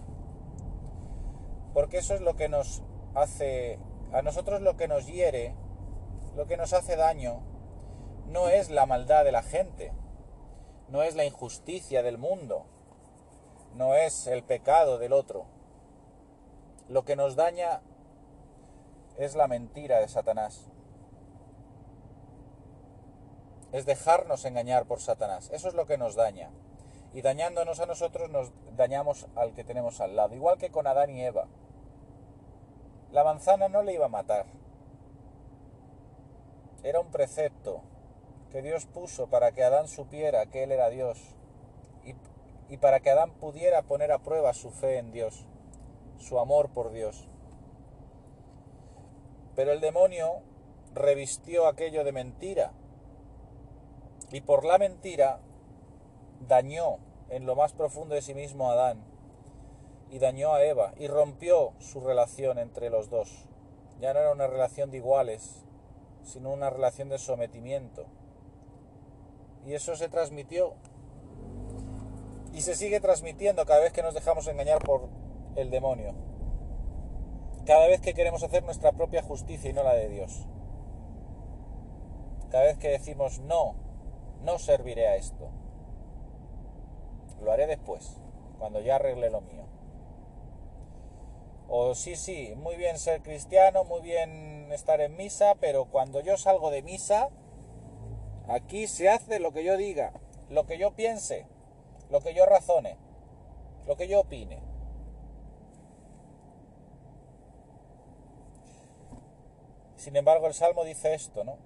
Porque 1.73 1.99
eso 1.99 2.13
es 2.13 2.19
lo 2.19 2.35
que 2.35 2.49
nos 2.49 2.83
hace, 3.15 3.79
a 4.11 4.21
nosotros 4.21 4.61
lo 4.61 4.75
que 4.75 4.89
nos 4.89 5.07
hiere, 5.07 5.55
lo 6.35 6.45
que 6.45 6.57
nos 6.57 6.73
hace 6.73 6.97
daño, 6.97 7.41
no 8.27 8.49
es 8.49 8.69
la 8.69 8.85
maldad 8.85 9.23
de 9.23 9.31
la 9.31 9.43
gente, 9.43 9.93
no 10.89 11.03
es 11.03 11.15
la 11.15 11.23
injusticia 11.23 12.03
del 12.03 12.17
mundo, 12.17 12.65
no 13.75 13.95
es 13.95 14.27
el 14.27 14.43
pecado 14.43 14.97
del 14.97 15.13
otro. 15.13 15.45
Lo 16.89 17.05
que 17.05 17.15
nos 17.15 17.37
daña 17.37 17.81
es 19.17 19.35
la 19.35 19.47
mentira 19.47 19.99
de 19.99 20.07
Satanás. 20.07 20.67
Es 23.71 23.85
dejarnos 23.85 24.45
engañar 24.45 24.85
por 24.85 24.99
Satanás. 24.99 25.49
Eso 25.53 25.67
es 25.67 25.73
lo 25.73 25.85
que 25.85 25.97
nos 25.97 26.15
daña. 26.15 26.51
Y 27.13 27.21
dañándonos 27.21 27.79
a 27.79 27.85
nosotros 27.85 28.29
nos 28.29 28.51
dañamos 28.75 29.27
al 29.35 29.53
que 29.53 29.63
tenemos 29.63 30.01
al 30.01 30.15
lado. 30.15 30.35
Igual 30.35 30.57
que 30.57 30.71
con 30.71 30.87
Adán 30.87 31.09
y 31.09 31.23
Eva. 31.23 31.47
La 33.11 33.23
manzana 33.23 33.69
no 33.69 33.83
le 33.83 33.93
iba 33.93 34.05
a 34.05 34.09
matar. 34.09 34.45
Era 36.83 36.99
un 36.99 37.11
precepto 37.11 37.81
que 38.51 38.61
Dios 38.61 38.85
puso 38.85 39.27
para 39.27 39.51
que 39.51 39.63
Adán 39.63 39.87
supiera 39.87 40.45
que 40.47 40.63
Él 40.63 40.71
era 40.71 40.89
Dios 40.89 41.19
y 42.71 42.77
para 42.77 43.01
que 43.01 43.09
Adán 43.09 43.31
pudiera 43.31 43.81
poner 43.81 44.13
a 44.13 44.19
prueba 44.19 44.53
su 44.53 44.71
fe 44.71 44.97
en 44.97 45.11
Dios, 45.11 45.45
su 46.17 46.39
amor 46.39 46.69
por 46.69 46.93
Dios. 46.93 47.27
Pero 49.55 49.71
el 49.71 49.81
demonio 49.81 50.41
revistió 50.93 51.67
aquello 51.67 52.03
de 52.03 52.11
mentira 52.11 52.73
y 54.31 54.41
por 54.41 54.65
la 54.65 54.77
mentira 54.77 55.39
dañó 56.47 56.97
en 57.29 57.45
lo 57.45 57.55
más 57.55 57.73
profundo 57.73 58.15
de 58.15 58.21
sí 58.21 58.33
mismo 58.33 58.69
a 58.69 58.73
Adán 58.73 59.03
y 60.09 60.19
dañó 60.19 60.53
a 60.53 60.63
Eva 60.63 60.93
y 60.97 61.07
rompió 61.07 61.73
su 61.79 62.01
relación 62.01 62.59
entre 62.59 62.89
los 62.89 63.09
dos. 63.09 63.47
Ya 63.99 64.13
no 64.13 64.19
era 64.19 64.31
una 64.31 64.47
relación 64.47 64.91
de 64.91 64.97
iguales, 64.97 65.63
sino 66.23 66.51
una 66.51 66.69
relación 66.69 67.09
de 67.09 67.17
sometimiento. 67.17 68.05
Y 69.65 69.73
eso 69.73 69.95
se 69.95 70.09
transmitió 70.09 70.73
y 72.53 72.61
se 72.61 72.75
sigue 72.75 72.99
transmitiendo 72.99 73.65
cada 73.65 73.79
vez 73.79 73.93
que 73.93 74.03
nos 74.03 74.13
dejamos 74.13 74.47
engañar 74.47 74.79
por 74.79 75.07
el 75.55 75.69
demonio. 75.69 76.13
Cada 77.65 77.87
vez 77.87 78.01
que 78.01 78.13
queremos 78.13 78.43
hacer 78.43 78.63
nuestra 78.63 78.91
propia 78.91 79.21
justicia 79.21 79.69
y 79.69 79.73
no 79.73 79.83
la 79.83 79.93
de 79.93 80.09
Dios. 80.09 80.47
Cada 82.49 82.65
vez 82.65 82.77
que 82.77 82.89
decimos 82.89 83.39
no, 83.39 83.75
no 84.43 84.59
serviré 84.59 85.07
a 85.07 85.15
esto. 85.15 85.49
Lo 87.41 87.51
haré 87.51 87.67
después, 87.67 88.19
cuando 88.59 88.81
ya 88.81 88.95
arregle 88.95 89.29
lo 89.29 89.41
mío. 89.41 89.65
O 91.69 91.95
sí, 91.95 92.15
sí, 92.15 92.53
muy 92.57 92.75
bien 92.75 92.97
ser 92.97 93.21
cristiano, 93.21 93.85
muy 93.85 94.01
bien 94.01 94.71
estar 94.71 94.99
en 94.99 95.15
misa, 95.15 95.55
pero 95.59 95.85
cuando 95.85 96.19
yo 96.19 96.37
salgo 96.37 96.69
de 96.69 96.81
misa, 96.81 97.29
aquí 98.47 98.87
se 98.87 99.09
hace 99.09 99.39
lo 99.39 99.53
que 99.53 99.63
yo 99.63 99.77
diga, 99.77 100.11
lo 100.49 100.65
que 100.65 100.77
yo 100.77 100.91
piense 100.91 101.47
lo 102.11 102.19
que 102.19 102.33
yo 102.33 102.45
razone, 102.45 102.97
lo 103.87 103.95
que 103.95 104.07
yo 104.07 104.19
opine. 104.19 104.59
Sin 110.01 110.15
embargo, 110.15 110.47
el 110.47 110.55
Salmo 110.55 110.83
dice 110.83 111.13
esto, 111.13 111.43
¿no? 111.43 111.57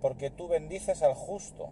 Porque 0.00 0.30
tú 0.30 0.46
bendices 0.46 1.02
al 1.02 1.14
justo. 1.14 1.70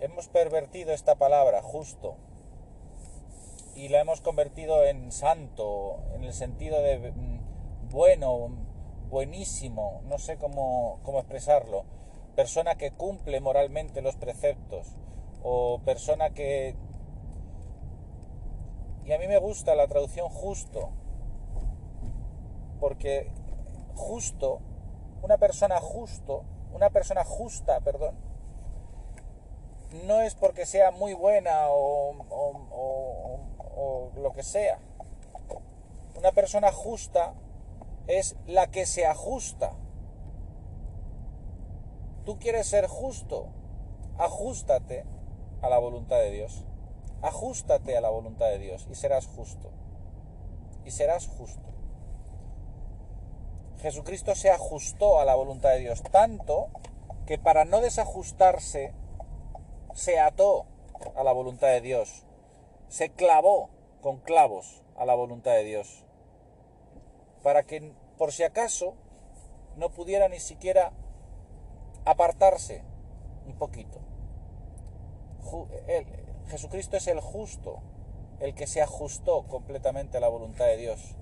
Hemos 0.00 0.26
pervertido 0.28 0.94
esta 0.94 1.16
palabra, 1.16 1.60
justo, 1.60 2.16
y 3.74 3.90
la 3.90 4.00
hemos 4.00 4.22
convertido 4.22 4.84
en 4.84 5.12
santo, 5.12 5.98
en 6.14 6.24
el 6.24 6.32
sentido 6.32 6.80
de 6.80 7.12
mm, 7.12 7.90
bueno, 7.90 8.48
buenísimo, 9.10 10.00
no 10.06 10.18
sé 10.18 10.38
cómo, 10.38 11.00
cómo 11.02 11.18
expresarlo, 11.18 11.84
persona 12.36 12.76
que 12.76 12.92
cumple 12.92 13.38
moralmente 13.40 14.00
los 14.00 14.16
preceptos, 14.16 14.96
o 15.42 15.78
persona 15.84 16.30
que... 16.30 16.74
Y 19.04 19.12
a 19.12 19.18
mí 19.18 19.28
me 19.28 19.36
gusta 19.36 19.74
la 19.74 19.88
traducción 19.88 20.30
justo, 20.30 20.88
porque 22.80 23.30
justo, 23.94 24.60
una 25.22 25.38
persona 25.38 25.80
justo, 25.80 26.44
una 26.72 26.90
persona 26.90 27.24
justa, 27.24 27.80
perdón, 27.80 28.16
no 30.06 30.20
es 30.20 30.34
porque 30.34 30.66
sea 30.66 30.90
muy 30.90 31.14
buena 31.14 31.68
o, 31.68 32.14
o, 32.30 34.10
lo 34.16 34.32
que 34.32 34.42
sea. 34.42 34.78
Una 36.16 36.32
persona 36.32 36.70
justa 36.70 37.34
es 38.06 38.36
la 38.46 38.68
que 38.68 38.86
se 38.86 39.06
ajusta. 39.06 39.72
Tú 42.24 42.38
quieres 42.38 42.66
ser 42.66 42.86
justo, 42.86 43.48
ajustate 44.18 45.04
a 45.62 45.68
la 45.68 45.78
voluntad 45.78 46.18
de 46.18 46.30
Dios. 46.30 46.64
Ajustate 47.22 47.96
a 47.96 48.00
la 48.00 48.10
voluntad 48.10 48.46
de 48.46 48.58
Dios 48.58 48.86
y 48.90 48.94
serás 48.94 49.26
justo. 49.26 49.70
Y 50.84 50.90
serás 50.90 51.26
justo. 51.26 51.69
Jesucristo 53.82 54.34
se 54.34 54.50
ajustó 54.50 55.20
a 55.20 55.24
la 55.24 55.34
voluntad 55.34 55.70
de 55.70 55.78
Dios 55.78 56.02
tanto 56.10 56.68
que 57.26 57.38
para 57.38 57.64
no 57.64 57.80
desajustarse 57.80 58.92
se 59.94 60.20
ató 60.20 60.66
a 61.16 61.24
la 61.24 61.32
voluntad 61.32 61.68
de 61.68 61.80
Dios, 61.80 62.24
se 62.88 63.10
clavó 63.10 63.70
con 64.02 64.18
clavos 64.18 64.82
a 64.96 65.06
la 65.06 65.14
voluntad 65.14 65.52
de 65.52 65.64
Dios, 65.64 66.04
para 67.42 67.62
que 67.62 67.94
por 68.18 68.32
si 68.32 68.42
acaso 68.42 68.94
no 69.76 69.90
pudiera 69.90 70.28
ni 70.28 70.40
siquiera 70.40 70.92
apartarse 72.04 72.82
un 73.46 73.54
poquito. 73.54 73.98
Jesucristo 76.48 76.96
es 76.96 77.06
el 77.06 77.20
justo, 77.20 77.80
el 78.40 78.54
que 78.54 78.66
se 78.66 78.82
ajustó 78.82 79.44
completamente 79.44 80.18
a 80.18 80.20
la 80.20 80.28
voluntad 80.28 80.66
de 80.66 80.76
Dios. 80.76 81.16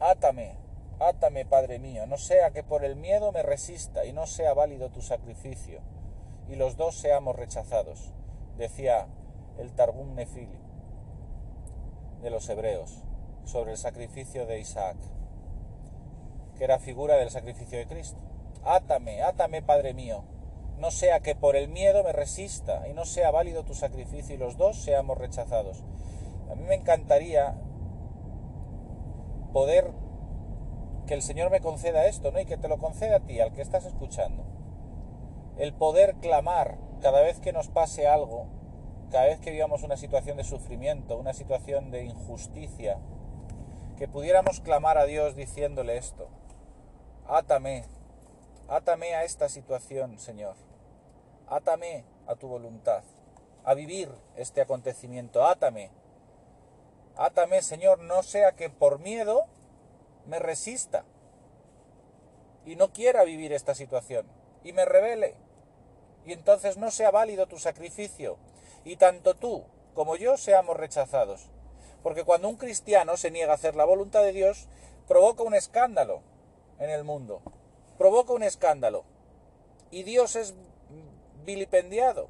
Átame 0.00 0.67
Átame, 1.00 1.44
Padre 1.44 1.78
mío, 1.78 2.06
no 2.06 2.18
sea 2.18 2.50
que 2.50 2.64
por 2.64 2.84
el 2.84 2.96
miedo 2.96 3.30
me 3.30 3.42
resista 3.42 4.04
y 4.04 4.12
no 4.12 4.26
sea 4.26 4.52
válido 4.52 4.90
tu 4.90 5.00
sacrificio, 5.00 5.80
y 6.48 6.56
los 6.56 6.76
dos 6.76 6.96
seamos 6.96 7.36
rechazados, 7.36 8.12
decía 8.56 9.06
el 9.58 9.72
Targum 9.72 10.14
Nefili 10.14 10.58
de 12.20 12.30
los 12.30 12.48
hebreos 12.48 13.04
sobre 13.44 13.72
el 13.72 13.78
sacrificio 13.78 14.46
de 14.46 14.58
Isaac, 14.58 14.96
que 16.56 16.64
era 16.64 16.80
figura 16.80 17.16
del 17.16 17.30
sacrificio 17.30 17.78
de 17.78 17.86
Cristo. 17.86 18.18
Átame, 18.64 19.22
átame, 19.22 19.62
Padre 19.62 19.94
mío, 19.94 20.24
no 20.78 20.90
sea 20.90 21.20
que 21.20 21.36
por 21.36 21.54
el 21.54 21.68
miedo 21.68 22.02
me 22.02 22.12
resista 22.12 22.88
y 22.88 22.92
no 22.92 23.04
sea 23.04 23.30
válido 23.30 23.64
tu 23.64 23.74
sacrificio 23.74 24.34
y 24.34 24.38
los 24.38 24.56
dos 24.56 24.76
seamos 24.76 25.16
rechazados. 25.16 25.84
A 26.50 26.56
mí 26.56 26.64
me 26.64 26.74
encantaría 26.74 27.56
poder 29.52 29.92
que 31.08 31.14
el 31.14 31.22
Señor 31.22 31.50
me 31.50 31.60
conceda 31.60 32.06
esto, 32.06 32.30
¿no? 32.30 32.38
Y 32.38 32.44
que 32.44 32.58
te 32.58 32.68
lo 32.68 32.78
conceda 32.78 33.16
a 33.16 33.20
ti, 33.20 33.40
al 33.40 33.52
que 33.52 33.62
estás 33.62 33.86
escuchando. 33.86 34.44
El 35.56 35.72
poder 35.72 36.14
clamar 36.16 36.76
cada 37.00 37.22
vez 37.22 37.40
que 37.40 37.52
nos 37.52 37.68
pase 37.68 38.06
algo, 38.06 38.46
cada 39.10 39.24
vez 39.24 39.40
que 39.40 39.50
vivamos 39.50 39.82
una 39.82 39.96
situación 39.96 40.36
de 40.36 40.44
sufrimiento, 40.44 41.16
una 41.16 41.32
situación 41.32 41.90
de 41.90 42.04
injusticia, 42.04 42.98
que 43.96 44.06
pudiéramos 44.06 44.60
clamar 44.60 44.98
a 44.98 45.06
Dios 45.06 45.34
diciéndole 45.34 45.96
esto. 45.96 46.28
Átame, 47.26 47.84
átame 48.68 49.14
a 49.14 49.24
esta 49.24 49.48
situación, 49.48 50.18
Señor. 50.18 50.56
Átame 51.48 52.04
a 52.26 52.34
tu 52.34 52.48
voluntad, 52.48 53.02
a 53.64 53.72
vivir 53.72 54.10
este 54.36 54.60
acontecimiento. 54.60 55.46
Átame. 55.46 55.90
Átame, 57.16 57.62
Señor, 57.62 57.98
no 58.00 58.22
sea 58.22 58.52
que 58.52 58.68
por 58.68 59.00
miedo 59.00 59.46
me 60.28 60.38
resista 60.38 61.04
y 62.64 62.76
no 62.76 62.92
quiera 62.92 63.24
vivir 63.24 63.52
esta 63.52 63.74
situación 63.74 64.26
y 64.62 64.72
me 64.72 64.84
revele. 64.84 65.34
Y 66.24 66.32
entonces 66.32 66.76
no 66.76 66.90
sea 66.90 67.10
válido 67.10 67.46
tu 67.46 67.58
sacrificio 67.58 68.36
y 68.84 68.96
tanto 68.96 69.34
tú 69.34 69.64
como 69.94 70.16
yo 70.16 70.36
seamos 70.36 70.76
rechazados. 70.76 71.48
Porque 72.02 72.24
cuando 72.24 72.48
un 72.48 72.56
cristiano 72.56 73.16
se 73.16 73.30
niega 73.30 73.52
a 73.52 73.54
hacer 73.56 73.74
la 73.74 73.84
voluntad 73.84 74.22
de 74.22 74.32
Dios, 74.32 74.68
provoca 75.08 75.42
un 75.42 75.54
escándalo 75.54 76.20
en 76.78 76.90
el 76.90 77.02
mundo, 77.02 77.42
provoca 77.96 78.34
un 78.34 78.42
escándalo. 78.42 79.04
Y 79.90 80.02
Dios 80.02 80.36
es 80.36 80.54
vilipendiado. 81.44 82.28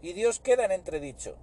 Y 0.00 0.12
Dios 0.12 0.38
queda 0.38 0.64
en 0.64 0.72
entredicho 0.72 1.36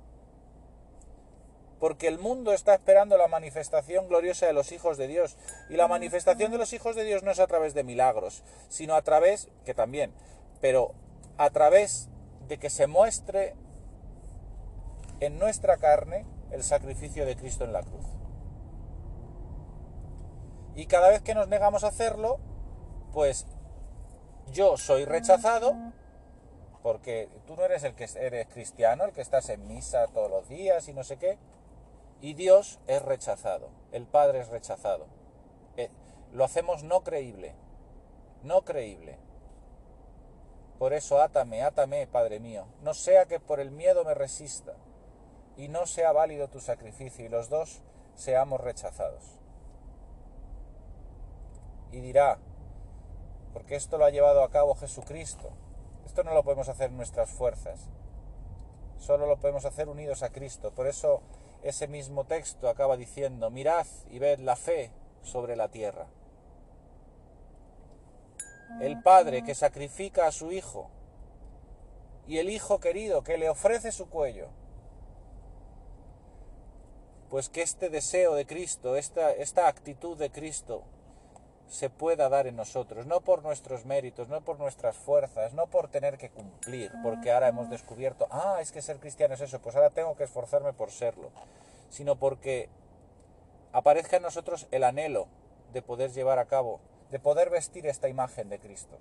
porque 1.82 2.08
el 2.08 2.20
mundo 2.20 2.54
está 2.54 2.76
esperando 2.76 3.17
la 3.17 3.28
manifestación 3.28 4.08
gloriosa 4.08 4.46
de 4.46 4.54
los 4.54 4.72
hijos 4.72 5.00
de 5.00 5.08
Dios. 5.08 5.36
Y 5.67 5.78
la 5.78 5.88
manifestación 5.88 6.52
de 6.52 6.60
los 6.60 6.74
hijos 6.74 6.96
de 6.96 7.04
Dios 7.04 7.24
no 7.24 7.32
es 7.32 7.39
a 7.39 7.48
través 7.48 7.74
de 7.74 7.84
milagros, 7.84 8.44
sino 8.70 8.94
a 8.94 9.02
través, 9.02 9.50
que 9.65 9.74
también, 9.74 10.13
pero 10.62 10.94
a 11.39 11.50
través 11.50 12.08
de 12.48 12.60
que 12.60 12.70
se 12.70 12.86
muestre 12.86 13.56
en 15.22 15.39
nuestra 15.39 15.78
carne 15.78 16.28
el 16.52 16.63
sacrificio 16.63 17.26
de 17.26 17.36
Cristo 17.36 17.63
en 17.63 17.74
la 17.74 17.82
cruz. 17.82 18.06
Y 20.76 20.86
cada 20.86 21.10
vez 21.10 21.24
que 21.24 21.34
nos 21.34 21.48
negamos 21.48 21.84
a 21.84 21.88
hacerlo, 21.88 22.39
pues 23.12 23.48
yo 24.52 24.78
soy 24.78 25.06
rechazado, 25.06 25.74
porque 26.84 27.28
tú 27.48 27.56
no 27.56 27.65
eres 27.65 27.84
el 27.84 27.96
que 27.96 28.08
eres 28.20 28.48
cristiano, 28.50 29.06
el 29.06 29.13
que 29.13 29.22
estás 29.22 29.50
en 29.50 29.67
misa 29.67 30.06
todos 30.13 30.30
los 30.30 30.48
días 30.48 30.88
y 30.88 30.94
no 30.94 31.04
sé 31.04 31.17
qué, 31.17 31.39
y 32.21 32.36
Dios 32.36 32.79
es 32.88 33.01
rechazado, 33.01 33.69
el 33.91 34.05
Padre 34.05 34.39
es 34.41 34.49
rechazado. 34.49 35.07
Eh, 35.75 35.89
lo 36.31 36.43
hacemos 36.43 36.84
no 36.84 37.01
creíble, 37.01 37.55
no 38.43 38.62
creíble. 38.62 39.17
Por 40.77 40.93
eso 40.93 41.21
átame, 41.21 41.63
átame, 41.63 42.07
Padre 42.07 42.39
mío, 42.39 42.65
no 42.81 42.93
sea 42.93 43.25
que 43.25 43.39
por 43.39 43.60
el 43.60 43.71
miedo 43.71 44.03
me 44.03 44.13
resista 44.13 44.73
y 45.57 45.67
no 45.67 45.86
sea 45.86 46.12
válido 46.12 46.47
tu 46.47 46.60
sacrificio 46.60 47.25
y 47.25 47.29
los 47.29 47.49
dos 47.49 47.81
seamos 48.15 48.62
rechazados. 48.62 49.39
Y 51.91 51.99
dirá, 51.99 52.39
porque 53.53 53.75
esto 53.75 53.97
lo 53.97 54.05
ha 54.05 54.10
llevado 54.12 54.43
a 54.43 54.49
cabo 54.49 54.75
Jesucristo, 54.75 55.51
esto 56.05 56.23
no 56.23 56.34
lo 56.34 56.43
podemos 56.43 56.69
hacer 56.69 56.89
en 56.89 56.97
nuestras 56.97 57.29
fuerzas, 57.29 57.89
solo 58.97 59.25
lo 59.25 59.38
podemos 59.38 59.65
hacer 59.65 59.89
unidos 59.89 60.23
a 60.23 60.31
Cristo. 60.31 60.71
Por 60.71 60.88
eso 60.88 61.21
ese 61.63 61.88
mismo 61.88 62.26
texto 62.26 62.69
acaba 62.69 62.97
diciendo, 62.97 63.50
mirad 63.50 63.86
y 64.10 64.19
ved 64.19 64.39
la 64.39 64.56
fe 64.56 64.91
sobre 65.21 65.56
la 65.56 65.69
tierra. 65.69 66.08
El 68.80 69.02
padre 69.02 69.43
que 69.43 69.54
sacrifica 69.54 70.28
a 70.28 70.32
su 70.32 70.52
hijo 70.52 70.89
y 72.28 72.38
el 72.38 72.50
hijo 72.50 72.80
querido 72.80 73.24
que 73.24 73.38
le 73.38 73.50
ofrece 73.50 73.91
su 73.91 74.10
cuello. 74.10 74.47
Pues 77.30 77.50
que 77.50 77.62
este 77.62 77.89
deseo 77.89 78.36
de 78.36 78.45
Cristo, 78.45 78.95
esta, 78.95 79.32
esta 79.32 79.67
actitud 79.67 80.17
de 80.17 80.31
Cristo, 80.31 80.83
se 81.72 81.90
pueda 81.90 82.28
dar 82.28 82.48
en 82.48 82.58
nosotros, 82.58 83.06
no 83.06 83.22
por 83.22 83.44
nuestros 83.44 83.86
méritos, 83.86 84.28
no 84.28 84.42
por 84.42 84.60
nuestras 84.60 84.98
fuerzas, 84.98 85.54
no 85.54 85.67
por 85.67 85.88
tener 85.88 86.17
que 86.17 86.30
cumplir, 86.30 86.92
porque 87.02 87.32
ahora 87.32 87.48
hemos 87.48 87.69
descubierto, 87.69 88.28
ah, 88.30 88.58
es 88.60 88.74
que 88.74 88.82
ser 88.82 89.00
cristiano 89.00 89.36
es 89.36 89.40
eso, 89.40 89.62
pues 89.62 89.78
ahora 89.78 89.90
tengo 89.90 90.17
que 90.17 90.26
esforzarme 90.26 90.74
por 90.74 90.92
serlo, 90.92 91.32
sino 91.90 92.17
porque 92.17 92.67
aparezca 93.72 94.17
en 94.17 94.24
nosotros 94.24 94.67
el 94.72 94.84
anhelo 94.84 95.30
de 95.72 95.82
poder 95.82 96.12
llevar 96.12 96.40
a 96.40 96.46
cabo, 96.46 96.82
de 97.10 97.19
poder 97.19 97.50
vestir 97.50 97.88
esta 97.88 98.10
imagen 98.10 98.50
de 98.50 98.60
Cristo. 98.60 98.98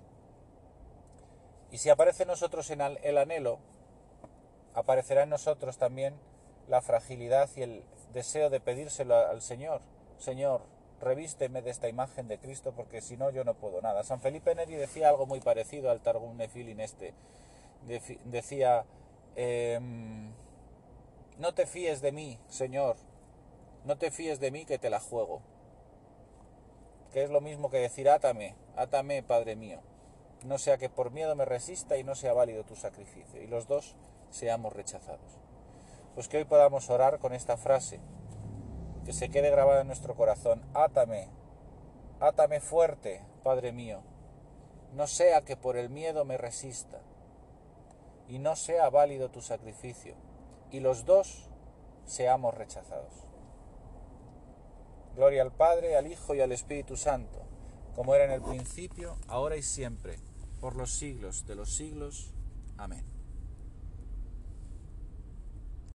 Y 1.71 1.79
si 1.79 1.89
aparece 1.89 2.23
en 2.23 2.29
nosotros 2.29 2.69
el 2.69 3.17
anhelo, 3.17 3.59
aparecerá 4.75 5.23
en 5.23 5.29
nosotros 5.29 5.77
también 5.77 6.15
la 6.69 6.81
fragilidad 6.81 7.49
y 7.57 7.63
el 7.63 7.83
deseo 8.13 8.49
de 8.49 8.61
pedírselo 8.61 9.13
al 9.13 9.41
Señor. 9.41 9.81
Señor, 10.19 10.61
revísteme 11.01 11.61
de 11.61 11.71
esta 11.71 11.89
imagen 11.89 12.27
de 12.27 12.39
Cristo 12.39 12.73
porque 12.75 13.01
si 13.01 13.17
no 13.17 13.29
yo 13.29 13.43
no 13.43 13.55
puedo 13.55 13.81
nada. 13.81 14.03
San 14.03 14.21
Felipe 14.21 14.55
Neri 14.55 14.75
decía 14.75 15.09
algo 15.09 15.25
muy 15.25 15.41
parecido 15.41 15.89
al 15.91 16.01
Targum 16.01 16.37
Nefilin 16.37 16.79
este. 16.79 17.13
Decía, 18.25 18.85
em, 19.35 20.31
no 21.37 21.53
te 21.53 21.65
fíes 21.65 22.01
de 22.01 22.11
mí, 22.11 22.39
Señor, 22.47 22.95
no 23.85 23.97
te 23.97 24.11
fíes 24.11 24.39
de 24.39 24.51
mí 24.51 24.65
que 24.65 24.77
te 24.77 24.89
la 24.89 24.99
juego. 24.99 25.41
que 27.11 27.23
es 27.23 27.29
lo 27.29 27.41
mismo 27.41 27.69
que 27.69 27.77
decir 27.77 28.07
átame, 28.07 28.55
átame, 28.77 29.21
Padre 29.21 29.57
mío, 29.57 29.81
no 30.45 30.57
sea 30.57 30.77
que 30.77 30.89
por 30.89 31.11
miedo 31.11 31.35
me 31.35 31.43
resista 31.43 31.97
y 31.97 32.05
no 32.05 32.15
sea 32.15 32.31
válido 32.31 32.63
tu 32.63 32.75
sacrificio, 32.75 33.41
y 33.41 33.47
los 33.47 33.67
dos 33.67 33.95
seamos 34.29 34.71
rechazados. 34.73 35.39
Pues 36.15 36.29
que 36.29 36.37
hoy 36.37 36.45
podamos 36.45 36.89
orar 36.89 37.19
con 37.19 37.33
esta 37.33 37.57
frase, 37.57 37.99
que 39.05 39.13
se 39.13 39.29
quede 39.29 39.49
grabada 39.49 39.81
en 39.81 39.87
nuestro 39.87 40.15
corazón, 40.15 40.61
átame, 40.73 41.29
átame 42.19 42.59
fuerte, 42.59 43.21
Padre 43.43 43.71
mío, 43.71 44.01
no 44.93 45.07
sea 45.07 45.41
que 45.41 45.57
por 45.57 45.77
el 45.77 45.89
miedo 45.89 46.25
me 46.25 46.37
resista 46.37 47.01
y 48.27 48.39
no 48.39 48.55
sea 48.55 48.89
válido 48.89 49.29
tu 49.29 49.41
sacrificio, 49.41 50.15
y 50.71 50.79
los 50.79 51.05
dos 51.05 51.49
seamos 52.05 52.53
rechazados. 52.53 53.13
Gloria 55.15 55.41
al 55.41 55.51
Padre, 55.51 55.97
al 55.97 56.07
Hijo 56.07 56.33
y 56.33 56.39
al 56.39 56.51
Espíritu 56.51 56.95
Santo, 56.95 57.41
como 57.95 58.15
era 58.15 58.25
en 58.25 58.31
el 58.31 58.41
principio, 58.41 59.17
ahora 59.27 59.57
y 59.57 59.63
siempre, 59.63 60.19
por 60.61 60.75
los 60.75 60.91
siglos 60.91 61.45
de 61.45 61.55
los 61.55 61.75
siglos. 61.75 62.33
Amén. 62.77 63.20